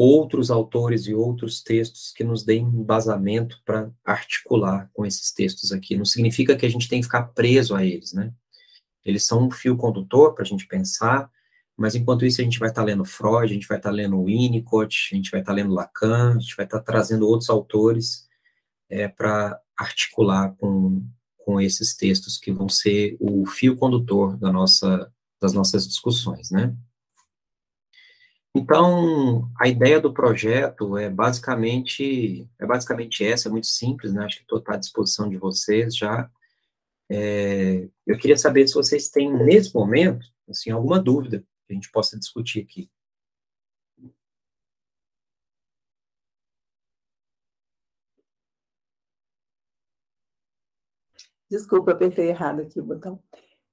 outros 0.00 0.48
autores 0.48 1.08
e 1.08 1.14
outros 1.14 1.60
textos 1.60 2.12
que 2.12 2.22
nos 2.22 2.44
deem 2.44 2.62
embasamento 2.62 3.60
para 3.64 3.90
articular 4.04 4.88
com 4.94 5.04
esses 5.04 5.32
textos 5.32 5.72
aqui. 5.72 5.96
Não 5.96 6.04
significa 6.04 6.54
que 6.54 6.64
a 6.64 6.68
gente 6.68 6.88
tem 6.88 7.00
que 7.00 7.06
ficar 7.06 7.24
preso 7.24 7.74
a 7.74 7.84
eles, 7.84 8.12
né? 8.12 8.32
Eles 9.04 9.26
são 9.26 9.48
um 9.48 9.50
fio 9.50 9.76
condutor 9.76 10.36
para 10.36 10.44
a 10.44 10.46
gente 10.46 10.68
pensar, 10.68 11.28
mas 11.76 11.96
enquanto 11.96 12.24
isso 12.24 12.40
a 12.40 12.44
gente 12.44 12.60
vai 12.60 12.68
estar 12.68 12.82
tá 12.82 12.86
lendo 12.86 13.04
Freud, 13.04 13.50
a 13.50 13.54
gente 13.54 13.66
vai 13.66 13.76
estar 13.76 13.88
tá 13.88 13.94
lendo 13.94 14.22
Winnicott, 14.22 15.10
a 15.10 15.16
gente 15.16 15.32
vai 15.32 15.40
estar 15.40 15.50
tá 15.50 15.56
lendo 15.56 15.74
Lacan, 15.74 16.36
a 16.36 16.38
gente 16.38 16.54
vai 16.56 16.64
estar 16.64 16.78
tá 16.78 16.84
trazendo 16.84 17.26
outros 17.26 17.50
autores 17.50 18.28
é, 18.88 19.08
para 19.08 19.60
articular 19.76 20.54
com, 20.58 21.04
com 21.38 21.60
esses 21.60 21.96
textos 21.96 22.38
que 22.38 22.52
vão 22.52 22.68
ser 22.68 23.16
o 23.18 23.44
fio 23.46 23.76
condutor 23.76 24.36
da 24.36 24.52
nossa, 24.52 25.12
das 25.40 25.52
nossas 25.52 25.88
discussões, 25.88 26.52
né? 26.52 26.72
Então, 28.54 29.50
a 29.60 29.68
ideia 29.68 30.00
do 30.00 30.12
projeto 30.12 30.96
é 30.96 31.08
basicamente, 31.08 32.48
é 32.58 32.66
basicamente 32.66 33.24
essa, 33.24 33.48
é 33.48 33.52
muito 33.52 33.66
simples, 33.66 34.12
né? 34.12 34.24
Acho 34.24 34.38
que 34.38 34.42
estou 34.42 34.62
à 34.66 34.76
disposição 34.76 35.28
de 35.28 35.36
vocês 35.36 35.96
já. 35.96 36.30
É, 37.10 37.88
eu 38.06 38.18
queria 38.18 38.36
saber 38.36 38.66
se 38.66 38.74
vocês 38.74 39.08
têm, 39.10 39.32
nesse 39.32 39.74
momento, 39.74 40.26
assim, 40.48 40.70
alguma 40.70 41.00
dúvida 41.00 41.40
que 41.66 41.72
a 41.72 41.74
gente 41.74 41.90
possa 41.90 42.18
discutir 42.18 42.60
aqui. 42.60 42.90
Desculpa, 51.50 51.92
apertei 51.92 52.28
errado 52.28 52.60
aqui 52.60 52.78
o 52.78 52.84
botão. 52.84 53.22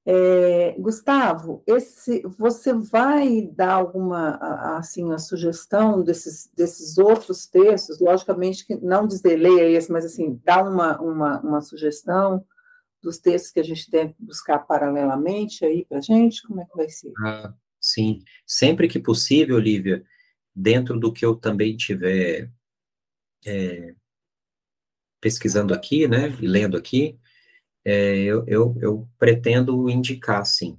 É, 0.07 0.75
Gustavo, 0.77 1.63
esse, 1.65 2.21
você 2.37 2.71
vai 2.73 3.49
dar 3.55 3.73
alguma 3.73 4.37
assim 4.77 5.11
a 5.11 5.17
sugestão 5.17 6.03
desses, 6.03 6.51
desses 6.55 6.99
outros 6.99 7.47
textos? 7.47 7.99
Logicamente 7.99 8.67
que 8.67 8.75
não 8.75 9.07
dizer 9.07 9.35
leia 9.35 9.77
esse, 9.77 9.91
mas 9.91 10.05
assim 10.05 10.39
dá 10.43 10.61
uma, 10.61 11.01
uma, 11.01 11.39
uma 11.41 11.61
sugestão 11.61 12.45
dos 13.01 13.17
textos 13.17 13.51
que 13.51 13.59
a 13.59 13.63
gente 13.63 13.89
deve 13.89 14.13
buscar 14.19 14.59
paralelamente 14.59 15.65
aí 15.65 15.85
para 15.85 16.01
gente. 16.01 16.43
Como 16.43 16.61
é 16.61 16.65
que 16.65 16.77
vai 16.77 16.89
ser? 16.89 17.11
Ah, 17.23 17.53
sim, 17.81 18.19
sempre 18.45 18.87
que 18.87 18.99
possível, 18.99 19.57
Lívia, 19.57 20.05
dentro 20.55 20.99
do 20.99 21.11
que 21.11 21.25
eu 21.25 21.35
também 21.35 21.75
tiver 21.75 22.51
é, 23.43 23.95
pesquisando 25.19 25.73
aqui, 25.73 26.07
né, 26.07 26.35
e 26.39 26.47
lendo 26.47 26.77
aqui, 26.77 27.17
é, 27.85 28.15
eu, 28.17 28.43
eu, 28.47 28.75
eu, 28.81 29.07
pretendo 29.19 29.87
indicar, 29.89 30.43
sim. 30.45 30.77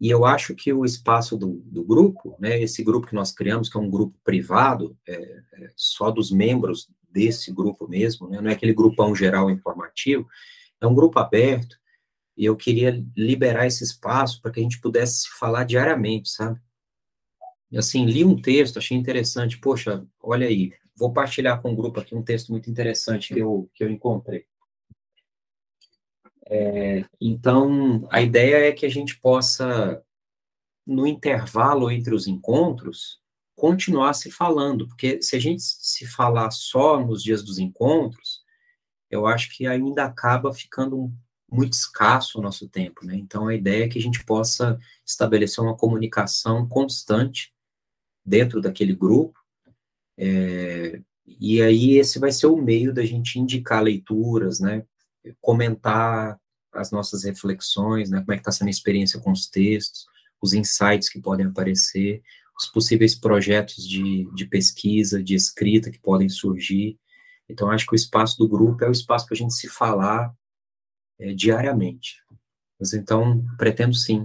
E 0.00 0.08
eu 0.08 0.24
acho 0.24 0.54
que 0.54 0.72
o 0.72 0.84
espaço 0.84 1.36
do, 1.36 1.54
do, 1.66 1.82
grupo, 1.82 2.36
né, 2.38 2.60
esse 2.62 2.84
grupo 2.84 3.08
que 3.08 3.14
nós 3.14 3.32
criamos, 3.32 3.68
que 3.68 3.76
é 3.76 3.80
um 3.80 3.90
grupo 3.90 4.16
privado, 4.22 4.96
é, 5.06 5.14
é 5.14 5.70
só 5.74 6.10
dos 6.12 6.30
membros 6.30 6.88
desse 7.10 7.52
grupo 7.52 7.88
mesmo, 7.88 8.28
né, 8.28 8.40
não 8.40 8.48
é 8.48 8.52
aquele 8.52 8.72
grupão 8.72 9.14
geral 9.14 9.50
informativo, 9.50 10.28
é 10.80 10.86
um 10.86 10.94
grupo 10.94 11.18
aberto, 11.18 11.76
e 12.36 12.44
eu 12.44 12.56
queria 12.56 13.04
liberar 13.16 13.66
esse 13.66 13.82
espaço 13.82 14.40
para 14.40 14.52
que 14.52 14.60
a 14.60 14.62
gente 14.62 14.80
pudesse 14.80 15.22
se 15.22 15.28
falar 15.40 15.64
diariamente, 15.64 16.28
sabe? 16.30 16.60
Assim, 17.76 18.06
li 18.06 18.24
um 18.24 18.40
texto, 18.40 18.78
achei 18.78 18.96
interessante, 18.96 19.58
poxa, 19.58 20.06
olha 20.22 20.46
aí, 20.46 20.72
vou 20.96 21.12
partilhar 21.12 21.60
com 21.60 21.72
o 21.72 21.76
grupo 21.76 21.98
aqui 21.98 22.14
um 22.14 22.22
texto 22.22 22.50
muito 22.50 22.70
interessante 22.70 23.34
que 23.34 23.40
eu, 23.40 23.68
que 23.74 23.82
eu 23.82 23.90
encontrei. 23.90 24.46
É, 26.50 27.04
então, 27.20 28.08
a 28.10 28.22
ideia 28.22 28.68
é 28.68 28.72
que 28.72 28.86
a 28.86 28.88
gente 28.88 29.18
possa, 29.20 30.02
no 30.86 31.06
intervalo 31.06 31.90
entre 31.90 32.14
os 32.14 32.26
encontros, 32.26 33.20
continuar 33.54 34.14
se 34.14 34.30
falando, 34.30 34.88
porque 34.88 35.20
se 35.22 35.36
a 35.36 35.38
gente 35.38 35.62
se 35.62 36.06
falar 36.06 36.50
só 36.50 37.04
nos 37.04 37.22
dias 37.22 37.42
dos 37.42 37.58
encontros, 37.58 38.42
eu 39.10 39.26
acho 39.26 39.54
que 39.56 39.66
ainda 39.66 40.04
acaba 40.04 40.52
ficando 40.54 41.12
muito 41.50 41.72
escasso 41.72 42.38
o 42.38 42.42
nosso 42.42 42.68
tempo, 42.68 43.04
né? 43.04 43.16
Então, 43.16 43.48
a 43.48 43.54
ideia 43.54 43.84
é 43.84 43.88
que 43.88 43.98
a 43.98 44.02
gente 44.02 44.24
possa 44.24 44.78
estabelecer 45.04 45.62
uma 45.62 45.76
comunicação 45.76 46.68
constante 46.68 47.52
dentro 48.24 48.60
daquele 48.60 48.94
grupo, 48.94 49.38
é, 50.16 51.00
e 51.26 51.62
aí 51.62 51.98
esse 51.98 52.18
vai 52.18 52.32
ser 52.32 52.46
o 52.46 52.56
meio 52.56 52.92
da 52.92 53.04
gente 53.04 53.38
indicar 53.38 53.82
leituras, 53.82 54.60
né? 54.60 54.84
Comentar 55.40 56.38
as 56.72 56.90
nossas 56.90 57.24
reflexões, 57.24 58.10
né, 58.10 58.20
como 58.20 58.32
é 58.32 58.36
que 58.36 58.40
está 58.40 58.52
sendo 58.52 58.68
a 58.68 58.70
experiência 58.70 59.20
com 59.20 59.32
os 59.32 59.48
textos, 59.48 60.06
os 60.40 60.52
insights 60.52 61.08
que 61.08 61.20
podem 61.20 61.46
aparecer, 61.46 62.22
os 62.56 62.66
possíveis 62.66 63.14
projetos 63.14 63.86
de, 63.86 64.28
de 64.34 64.46
pesquisa, 64.46 65.22
de 65.22 65.34
escrita 65.34 65.90
que 65.90 65.98
podem 65.98 66.28
surgir. 66.28 66.98
Então, 67.48 67.70
acho 67.70 67.86
que 67.86 67.94
o 67.94 67.96
espaço 67.96 68.36
do 68.36 68.48
grupo 68.48 68.84
é 68.84 68.88
o 68.88 68.92
espaço 68.92 69.26
para 69.26 69.34
a 69.34 69.38
gente 69.38 69.54
se 69.54 69.68
falar 69.68 70.34
é, 71.18 71.32
diariamente. 71.32 72.22
Mas, 72.78 72.92
então, 72.92 73.44
pretendo 73.56 73.94
sim 73.94 74.24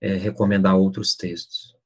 é, 0.00 0.14
recomendar 0.14 0.76
outros 0.76 1.14
textos. 1.16 1.76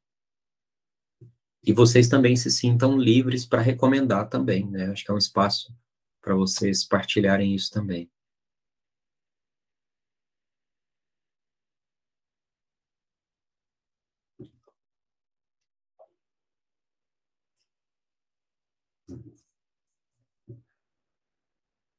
E 1.64 1.72
vocês 1.72 2.09
também 2.09 2.37
se 2.37 2.51
sintam 2.51 2.98
livres 2.98 3.46
para 3.46 3.62
recomendar 3.62 4.29
também, 4.29 4.68
né? 4.68 4.90
Acho 4.90 5.05
que 5.05 5.11
é 5.11 5.14
um 5.14 5.18
espaço 5.18 5.75
para 6.22 6.35
vocês 6.35 6.85
partilharem 6.85 7.54
isso 7.54 7.70
também. 7.70 8.11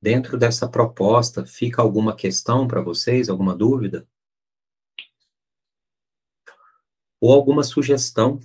Dentro 0.02 0.38
dessa 0.38 0.68
proposta, 0.68 1.46
fica 1.46 1.82
alguma 1.82 2.16
questão 2.16 2.68
para 2.68 2.82
vocês, 2.82 3.30
alguma 3.30 3.56
dúvida? 3.56 4.08
Ou 7.22 7.32
alguma 7.34 7.64
sugestão? 7.64 8.38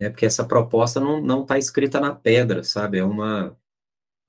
É 0.00 0.10
porque 0.10 0.26
essa 0.26 0.44
proposta 0.46 0.98
não 1.00 1.42
está 1.42 1.56
escrita 1.56 2.00
na 2.00 2.14
pedra, 2.14 2.64
sabe? 2.64 2.98
É 2.98 3.04
uma, 3.04 3.56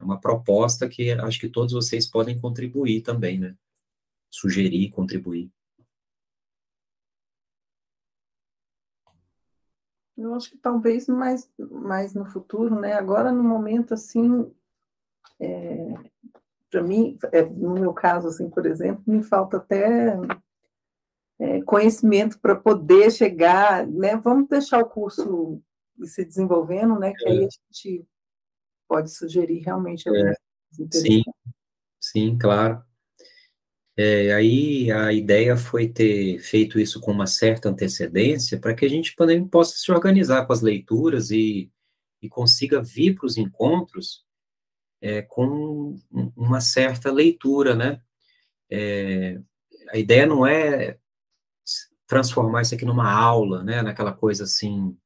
uma 0.05 0.19
proposta 0.19 0.87
que 0.87 1.11
acho 1.11 1.39
que 1.39 1.49
todos 1.49 1.73
vocês 1.73 2.05
podem 2.05 2.39
contribuir 2.39 3.01
também, 3.01 3.39
né? 3.39 3.55
Sugerir, 4.29 4.91
contribuir. 4.91 5.51
Eu 10.17 10.33
acho 10.33 10.49
que 10.51 10.57
talvez 10.57 11.07
mais, 11.07 11.49
mais 11.57 12.13
no 12.13 12.25
futuro, 12.25 12.79
né? 12.79 12.93
Agora, 12.93 13.31
no 13.31 13.43
momento, 13.43 13.93
assim, 13.93 14.49
é, 15.39 15.93
para 16.69 16.81
mim, 16.81 17.17
é, 17.33 17.41
no 17.41 17.73
meu 17.73 17.93
caso, 17.93 18.27
assim, 18.27 18.49
por 18.49 18.65
exemplo, 18.65 19.03
me 19.05 19.21
falta 19.21 19.57
até 19.57 20.17
é, 21.39 21.61
conhecimento 21.63 22.39
para 22.39 22.55
poder 22.55 23.11
chegar, 23.11 23.85
né? 23.85 24.15
Vamos 24.15 24.47
deixar 24.47 24.79
o 24.79 24.89
curso 24.89 25.61
se 26.03 26.23
desenvolvendo, 26.23 26.97
né? 26.97 27.13
Que 27.13 27.27
aí 27.27 27.39
a 27.39 27.49
gente 27.49 28.05
pode 28.87 29.11
sugerir 29.11 29.59
realmente 29.59 30.07
é, 30.09 30.33
Sim, 30.91 31.23
sim, 31.99 32.37
claro. 32.37 32.83
É, 33.97 34.33
aí 34.33 34.91
a 34.91 35.13
ideia 35.13 35.55
foi 35.55 35.87
ter 35.87 36.39
feito 36.39 36.77
isso 36.77 36.99
com 36.99 37.11
uma 37.11 37.27
certa 37.27 37.69
antecedência 37.69 38.59
para 38.59 38.73
que 38.73 38.85
a 38.85 38.89
gente 38.89 39.15
também 39.15 39.47
possa 39.47 39.77
se 39.77 39.89
organizar 39.89 40.45
com 40.45 40.51
as 40.51 40.61
leituras 40.61 41.31
e, 41.31 41.71
e 42.21 42.27
consiga 42.27 42.81
vir 42.81 43.15
para 43.15 43.25
os 43.25 43.37
encontros 43.37 44.25
é, 45.01 45.21
com 45.21 45.95
uma 46.35 46.59
certa 46.59 47.11
leitura, 47.11 47.73
né? 47.73 48.01
É, 48.69 49.39
a 49.89 49.97
ideia 49.97 50.25
não 50.25 50.45
é 50.45 50.97
transformar 52.07 52.63
isso 52.63 52.75
aqui 52.75 52.85
numa 52.85 53.09
aula, 53.11 53.63
né? 53.63 53.81
Naquela 53.81 54.13
coisa 54.13 54.43
assim 54.43 54.97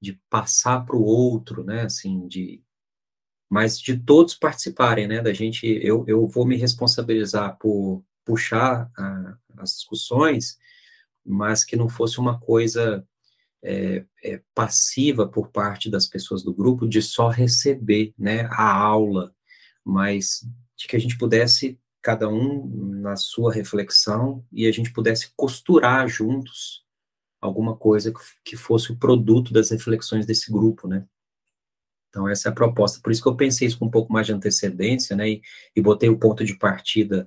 de 0.00 0.14
passar 0.28 0.84
para 0.84 0.96
o 0.96 1.04
outro, 1.04 1.62
né? 1.62 1.82
Assim 1.82 2.26
de 2.26 2.60
mas 3.52 3.78
de 3.78 3.98
todos 3.98 4.34
participarem, 4.34 5.06
né? 5.06 5.20
Da 5.20 5.30
gente, 5.34 5.66
eu, 5.66 6.06
eu 6.08 6.26
vou 6.26 6.46
me 6.46 6.56
responsabilizar 6.56 7.58
por 7.58 8.02
puxar 8.24 8.90
a, 8.96 9.36
as 9.58 9.74
discussões, 9.74 10.56
mas 11.22 11.62
que 11.62 11.76
não 11.76 11.86
fosse 11.86 12.18
uma 12.18 12.40
coisa 12.40 13.06
é, 13.62 14.06
é, 14.24 14.40
passiva 14.54 15.28
por 15.28 15.48
parte 15.48 15.90
das 15.90 16.06
pessoas 16.06 16.42
do 16.42 16.54
grupo 16.54 16.88
de 16.88 17.02
só 17.02 17.28
receber, 17.28 18.14
né? 18.18 18.48
A 18.52 18.72
aula, 18.74 19.34
mas 19.84 20.46
de 20.74 20.86
que 20.88 20.96
a 20.96 20.98
gente 20.98 21.18
pudesse 21.18 21.78
cada 22.00 22.30
um 22.30 22.66
na 23.02 23.16
sua 23.16 23.52
reflexão 23.52 24.42
e 24.50 24.66
a 24.66 24.72
gente 24.72 24.90
pudesse 24.94 25.30
costurar 25.36 26.08
juntos 26.08 26.86
alguma 27.38 27.76
coisa 27.76 28.14
que 28.42 28.56
fosse 28.56 28.92
o 28.92 28.98
produto 28.98 29.52
das 29.52 29.68
reflexões 29.68 30.24
desse 30.24 30.50
grupo, 30.50 30.88
né? 30.88 31.06
Então, 32.12 32.28
essa 32.28 32.50
é 32.50 32.52
a 32.52 32.54
proposta. 32.54 33.00
Por 33.02 33.10
isso 33.10 33.22
que 33.22 33.28
eu 33.28 33.34
pensei 33.34 33.66
isso 33.66 33.78
com 33.78 33.86
um 33.86 33.90
pouco 33.90 34.12
mais 34.12 34.26
de 34.26 34.34
antecedência, 34.34 35.16
né? 35.16 35.30
E, 35.30 35.42
e 35.74 35.80
botei 35.80 36.10
o 36.10 36.18
ponto 36.18 36.44
de 36.44 36.58
partida 36.58 37.26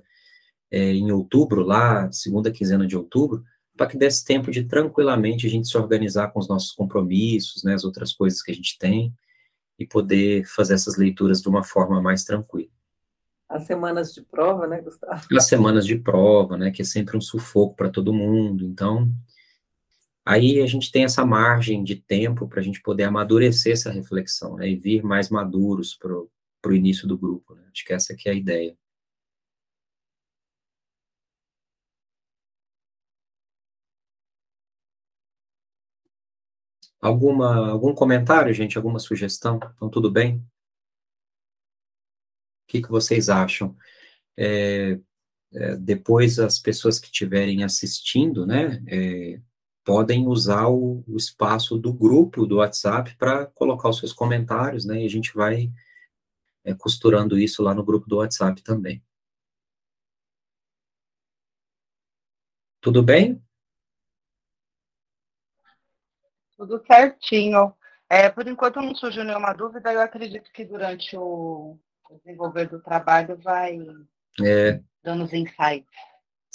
é, 0.70 0.92
em 0.92 1.10
outubro, 1.10 1.62
lá, 1.62 2.10
segunda 2.12 2.52
quinzena 2.52 2.86
de 2.86 2.96
outubro, 2.96 3.42
para 3.76 3.88
que 3.88 3.98
desse 3.98 4.24
tempo 4.24 4.48
de 4.48 4.62
tranquilamente 4.62 5.44
a 5.44 5.50
gente 5.50 5.66
se 5.66 5.76
organizar 5.76 6.28
com 6.28 6.38
os 6.38 6.48
nossos 6.48 6.70
compromissos, 6.70 7.64
né? 7.64 7.74
As 7.74 7.82
outras 7.82 8.12
coisas 8.12 8.40
que 8.40 8.52
a 8.52 8.54
gente 8.54 8.78
tem, 8.78 9.12
e 9.76 9.84
poder 9.84 10.44
fazer 10.44 10.74
essas 10.74 10.96
leituras 10.96 11.42
de 11.42 11.48
uma 11.48 11.64
forma 11.64 12.00
mais 12.00 12.22
tranquila. 12.22 12.70
As 13.48 13.64
semanas 13.64 14.14
de 14.14 14.22
prova, 14.22 14.68
né, 14.68 14.80
Gustavo? 14.80 15.26
As 15.36 15.46
semanas 15.46 15.84
de 15.84 15.98
prova, 15.98 16.56
né? 16.56 16.70
Que 16.70 16.82
é 16.82 16.84
sempre 16.84 17.16
um 17.16 17.20
sufoco 17.20 17.74
para 17.74 17.90
todo 17.90 18.14
mundo. 18.14 18.64
Então, 18.64 19.12
Aí 20.26 20.60
a 20.60 20.66
gente 20.66 20.90
tem 20.90 21.04
essa 21.04 21.24
margem 21.24 21.84
de 21.84 21.96
tempo 21.96 22.48
para 22.48 22.60
a 22.60 22.62
gente 22.62 22.82
poder 22.82 23.04
amadurecer 23.04 23.72
essa 23.74 23.92
reflexão, 23.92 24.56
né, 24.56 24.68
e 24.68 24.76
vir 24.76 25.02
mais 25.04 25.30
maduros 25.30 25.94
para 25.94 26.12
o 26.12 26.72
início 26.74 27.06
do 27.06 27.16
grupo. 27.16 27.54
Né? 27.54 27.62
Acho 27.72 27.84
que 27.84 27.92
essa 27.92 28.12
é 28.24 28.30
a 28.30 28.34
ideia. 28.34 28.76
Alguma, 37.00 37.68
algum 37.70 37.94
comentário, 37.94 38.52
gente? 38.52 38.76
Alguma 38.76 38.98
sugestão? 38.98 39.60
Então, 39.76 39.88
tudo 39.88 40.10
bem? 40.10 40.38
O 40.38 40.44
que, 42.66 42.82
que 42.82 42.90
vocês 42.90 43.28
acham? 43.28 43.76
É, 44.36 44.98
é, 45.54 45.76
depois, 45.76 46.38
as 46.40 46.58
pessoas 46.58 46.98
que 46.98 47.06
estiverem 47.06 47.62
assistindo, 47.64 48.44
né, 48.46 48.82
é, 48.88 49.40
podem 49.86 50.26
usar 50.26 50.66
o, 50.66 51.04
o 51.06 51.16
espaço 51.16 51.78
do 51.78 51.92
grupo 51.92 52.44
do 52.44 52.56
WhatsApp 52.56 53.14
para 53.14 53.46
colocar 53.46 53.88
os 53.88 53.98
seus 53.98 54.12
comentários, 54.12 54.84
né? 54.84 55.00
E 55.00 55.06
a 55.06 55.08
gente 55.08 55.32
vai 55.32 55.70
é, 56.64 56.74
costurando 56.74 57.38
isso 57.38 57.62
lá 57.62 57.72
no 57.72 57.84
grupo 57.84 58.08
do 58.08 58.16
WhatsApp 58.16 58.60
também. 58.64 59.00
Tudo 62.80 63.00
bem? 63.00 63.40
Tudo 66.56 66.82
certinho. 66.84 67.72
É, 68.08 68.28
por 68.28 68.46
enquanto 68.48 68.80
não 68.80 68.94
surgiu 68.94 69.22
nenhuma 69.22 69.52
dúvida, 69.52 69.92
eu 69.92 70.00
acredito 70.00 70.50
que 70.52 70.64
durante 70.64 71.16
o 71.16 71.78
desenvolver 72.24 72.68
do 72.68 72.82
trabalho 72.82 73.36
vai 73.36 73.78
é, 74.44 74.80
dando 75.02 75.22
os 75.22 75.32
insights. 75.32 75.86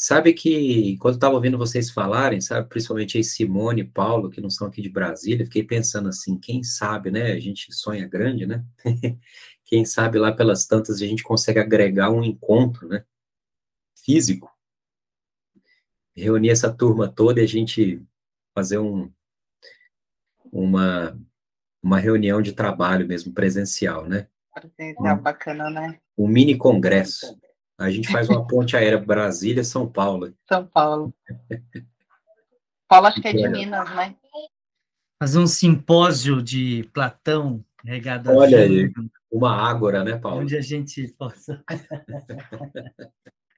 Sabe 0.04 0.34
que, 0.34 0.98
quando 0.98 1.14
estava 1.14 1.36
ouvindo 1.36 1.60
vocês 1.60 1.92
falarem, 1.92 2.42
sabe, 2.42 2.68
principalmente 2.68 3.18
aí 3.18 3.24
Simone 3.24 3.82
e 3.82 3.88
Paulo, 3.88 4.32
que 4.32 4.42
não 4.42 4.50
são 4.50 4.66
aqui 4.66 4.82
de 4.82 4.90
Brasília, 4.90 5.46
fiquei 5.46 5.62
pensando 5.62 6.10
assim, 6.10 6.40
quem 6.40 6.64
sabe, 6.64 7.12
né, 7.12 7.34
a 7.34 7.40
gente 7.40 7.72
sonha 7.72 8.08
grande, 8.08 8.48
né, 8.48 8.66
quem 9.64 9.86
sabe 9.86 10.18
lá 10.18 10.32
pelas 10.32 10.66
tantas 10.66 11.04
a 11.04 11.06
gente 11.06 11.22
consegue 11.22 11.60
agregar 11.60 12.10
um 12.10 12.24
encontro, 12.24 12.88
né, 12.88 13.06
físico, 14.04 14.52
reunir 16.16 16.50
essa 16.50 16.76
turma 16.76 17.08
toda 17.08 17.40
e 17.40 17.44
a 17.44 17.48
gente 17.48 18.02
fazer 18.56 18.80
um, 18.80 19.08
uma, 20.52 21.16
uma 21.80 22.00
reunião 22.00 22.42
de 22.42 22.54
trabalho 22.54 23.08
mesmo, 23.08 23.34
presencial, 23.34 24.08
né? 24.08 24.28
Presencial, 24.52 25.16
um, 25.16 25.22
bacana, 25.22 25.70
né? 25.70 26.00
Um 26.18 26.28
mini 26.28 26.58
congresso. 26.58 27.40
A 27.82 27.90
gente 27.90 28.12
faz 28.12 28.30
uma 28.30 28.46
ponte 28.46 28.76
aérea 28.78 28.98
Brasília-São 28.98 29.88
Paulo. 29.90 30.34
São 30.48 30.66
Paulo. 30.68 31.14
Paulo 32.88 33.08
acho 33.08 33.22
que 33.22 33.28
é 33.28 33.34
de 33.34 33.48
Minas, 33.50 33.90
né? 33.96 34.16
Fazer 35.20 35.40
um 35.40 35.48
simpósio 35.48 36.42
de 36.42 36.90
Platão 36.94 37.64
regado 37.84 38.32
Olha 38.32 38.60
aí, 38.60 38.92
uma 39.32 39.56
ágora, 39.56 40.04
né, 40.04 40.18
Paulo? 40.18 40.42
Onde 40.42 40.58
a 40.58 40.62
gente 40.62 41.08
possa... 41.18 41.64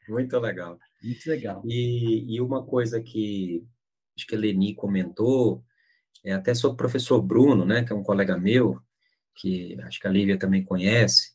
Muito 0.08 0.38
legal. 0.40 0.78
Muito 1.02 1.30
legal. 1.30 1.62
E, 1.66 2.36
e 2.36 2.42
uma 2.42 2.64
coisa 2.64 3.02
que 3.02 3.66
acho 4.16 4.28
que 4.28 4.36
a 4.36 4.38
Leni 4.38 4.76
comentou, 4.76 5.64
é 6.24 6.34
até 6.34 6.54
sobre 6.54 6.76
o 6.76 6.78
professor 6.78 7.22
Bruno, 7.22 7.66
né, 7.66 7.84
que 7.84 7.92
é 7.92 7.96
um 7.96 8.04
colega 8.04 8.38
meu, 8.38 8.80
que 9.36 9.78
acho 9.82 10.00
que 10.00 10.08
a 10.08 10.12
Lívia 10.12 10.38
também 10.38 10.64
conhece. 10.64 11.33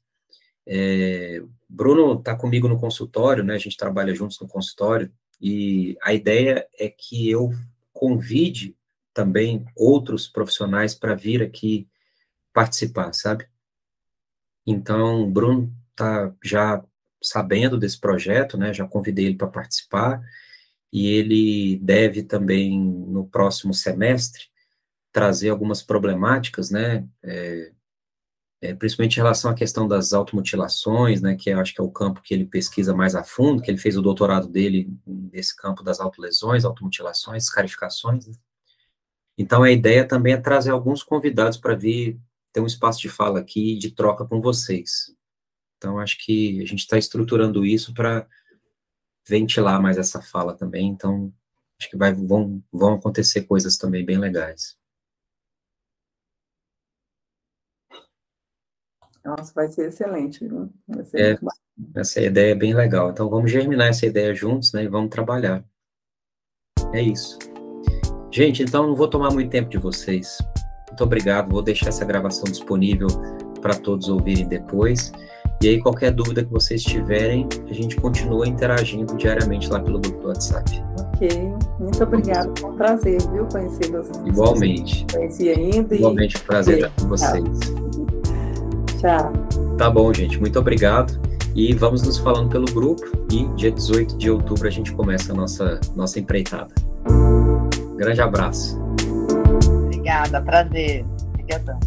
É, 0.68 1.42
Bruno 1.68 2.18
está 2.18 2.36
comigo 2.36 2.68
no 2.68 2.78
consultório, 2.78 3.42
né, 3.42 3.54
a 3.54 3.58
gente 3.58 3.76
trabalha 3.76 4.14
juntos 4.14 4.38
no 4.38 4.46
consultório, 4.46 5.10
e 5.40 5.96
a 6.02 6.12
ideia 6.12 6.68
é 6.78 6.88
que 6.88 7.30
eu 7.30 7.50
convide 7.92 8.76
também 9.14 9.64
outros 9.74 10.28
profissionais 10.28 10.94
para 10.94 11.14
vir 11.14 11.42
aqui 11.42 11.88
participar, 12.52 13.12
sabe? 13.12 13.46
Então, 14.66 15.30
Bruno 15.30 15.72
está 15.90 16.32
já 16.44 16.84
sabendo 17.22 17.78
desse 17.78 17.98
projeto, 17.98 18.56
né? 18.56 18.72
Já 18.72 18.86
convidei 18.86 19.26
ele 19.26 19.36
para 19.36 19.48
participar 19.48 20.22
e 20.92 21.08
ele 21.08 21.78
deve 21.78 22.22
também 22.22 22.78
no 22.78 23.26
próximo 23.26 23.74
semestre 23.74 24.44
trazer 25.12 25.48
algumas 25.50 25.82
problemáticas, 25.82 26.70
né? 26.70 27.06
É, 27.22 27.72
é, 28.60 28.74
principalmente 28.74 29.16
em 29.16 29.22
relação 29.22 29.50
à 29.50 29.54
questão 29.54 29.86
das 29.86 30.12
automutilações, 30.12 31.20
né? 31.20 31.36
Que 31.36 31.50
eu 31.50 31.60
acho 31.60 31.74
que 31.74 31.80
é 31.80 31.84
o 31.84 31.90
campo 31.90 32.22
que 32.22 32.34
ele 32.34 32.44
pesquisa 32.44 32.94
mais 32.94 33.14
a 33.14 33.22
fundo, 33.22 33.62
que 33.62 33.70
ele 33.70 33.78
fez 33.78 33.96
o 33.96 34.02
doutorado 34.02 34.48
dele 34.48 34.92
nesse 35.06 35.54
campo 35.56 35.82
das 35.82 36.00
autolesões, 36.00 36.64
automutilações, 36.64 37.44
escarificações. 37.44 38.26
Né? 38.26 38.34
Então 39.36 39.62
a 39.62 39.70
ideia 39.70 40.06
também 40.06 40.32
é 40.32 40.36
trazer 40.36 40.70
alguns 40.70 41.02
convidados 41.02 41.58
para 41.58 41.74
vir 41.74 42.18
ter 42.52 42.60
um 42.60 42.66
espaço 42.66 43.00
de 43.00 43.08
fala 43.08 43.40
aqui 43.40 43.76
de 43.76 43.92
troca 43.92 44.24
com 44.24 44.40
vocês. 44.40 45.14
Então, 45.76 45.98
acho 45.98 46.18
que 46.24 46.60
a 46.60 46.66
gente 46.66 46.80
está 46.80 46.98
estruturando 46.98 47.64
isso 47.64 47.94
para 47.94 48.26
ventilar 49.26 49.80
mais 49.80 49.98
essa 49.98 50.20
fala 50.20 50.54
também. 50.54 50.88
Então, 50.88 51.32
acho 51.78 51.90
que 51.90 51.96
vai, 51.96 52.12
vão, 52.12 52.62
vão 52.72 52.94
acontecer 52.94 53.42
coisas 53.42 53.76
também 53.76 54.04
bem 54.04 54.18
legais. 54.18 54.77
Nossa, 59.24 59.52
vai 59.54 59.68
ser 59.68 59.88
excelente, 59.88 60.46
viu? 60.46 60.70
Vai 60.86 61.04
ser 61.04 61.20
é, 61.20 61.38
essa 61.94 62.20
ideia 62.20 62.52
é 62.52 62.54
bem 62.54 62.74
legal. 62.74 63.10
Então, 63.10 63.28
vamos 63.28 63.50
germinar 63.50 63.88
essa 63.88 64.06
ideia 64.06 64.34
juntos, 64.34 64.72
né? 64.72 64.84
E 64.84 64.88
vamos 64.88 65.10
trabalhar. 65.10 65.64
É 66.92 67.02
isso. 67.02 67.38
Gente, 68.30 68.62
então 68.62 68.86
não 68.86 68.94
vou 68.94 69.08
tomar 69.08 69.30
muito 69.30 69.50
tempo 69.50 69.68
de 69.68 69.78
vocês. 69.78 70.38
Muito 70.88 71.04
obrigado. 71.04 71.50
Vou 71.50 71.62
deixar 71.62 71.88
essa 71.88 72.04
gravação 72.04 72.44
disponível 72.44 73.08
para 73.60 73.74
todos 73.74 74.08
ouvirem 74.08 74.46
depois. 74.46 75.12
E 75.60 75.68
aí, 75.68 75.82
qualquer 75.82 76.12
dúvida 76.12 76.44
que 76.44 76.50
vocês 76.50 76.82
tiverem, 76.84 77.48
a 77.68 77.72
gente 77.72 77.96
continua 77.96 78.46
interagindo 78.46 79.16
diariamente 79.16 79.68
lá 79.68 79.80
pelo 79.80 79.98
grupo 79.98 80.20
do 80.20 80.28
WhatsApp. 80.28 80.70
Ok, 81.00 81.28
muito 81.80 82.02
obrigada. 82.04 82.52
Foi 82.60 82.70
um 82.70 82.76
prazer, 82.76 83.20
viu, 83.32 83.44
conhecer 83.46 83.90
vocês. 83.90 84.24
Igualmente. 84.24 85.04
Conheci 85.12 85.48
ainda. 85.48 85.96
Igualmente, 85.96 86.36
e... 86.36 86.40
prazer 86.40 86.76
estar 86.76 86.90
com 87.02 87.08
vocês. 87.08 87.87
Tchau. 88.98 89.32
Tá 89.76 89.88
bom, 89.88 90.12
gente. 90.12 90.38
Muito 90.38 90.58
obrigado. 90.58 91.20
E 91.54 91.72
vamos 91.74 92.02
nos 92.02 92.18
falando 92.18 92.50
pelo 92.50 92.66
grupo. 92.66 93.02
E 93.32 93.46
dia 93.54 93.70
18 93.70 94.16
de 94.16 94.30
outubro 94.30 94.66
a 94.66 94.70
gente 94.70 94.92
começa 94.92 95.32
a 95.32 95.36
nossa, 95.36 95.80
nossa 95.96 96.18
empreitada. 96.18 96.74
Grande 97.96 98.20
abraço. 98.20 98.80
Obrigada, 99.86 100.40
prazer. 100.42 101.04
Obrigadão. 101.32 101.78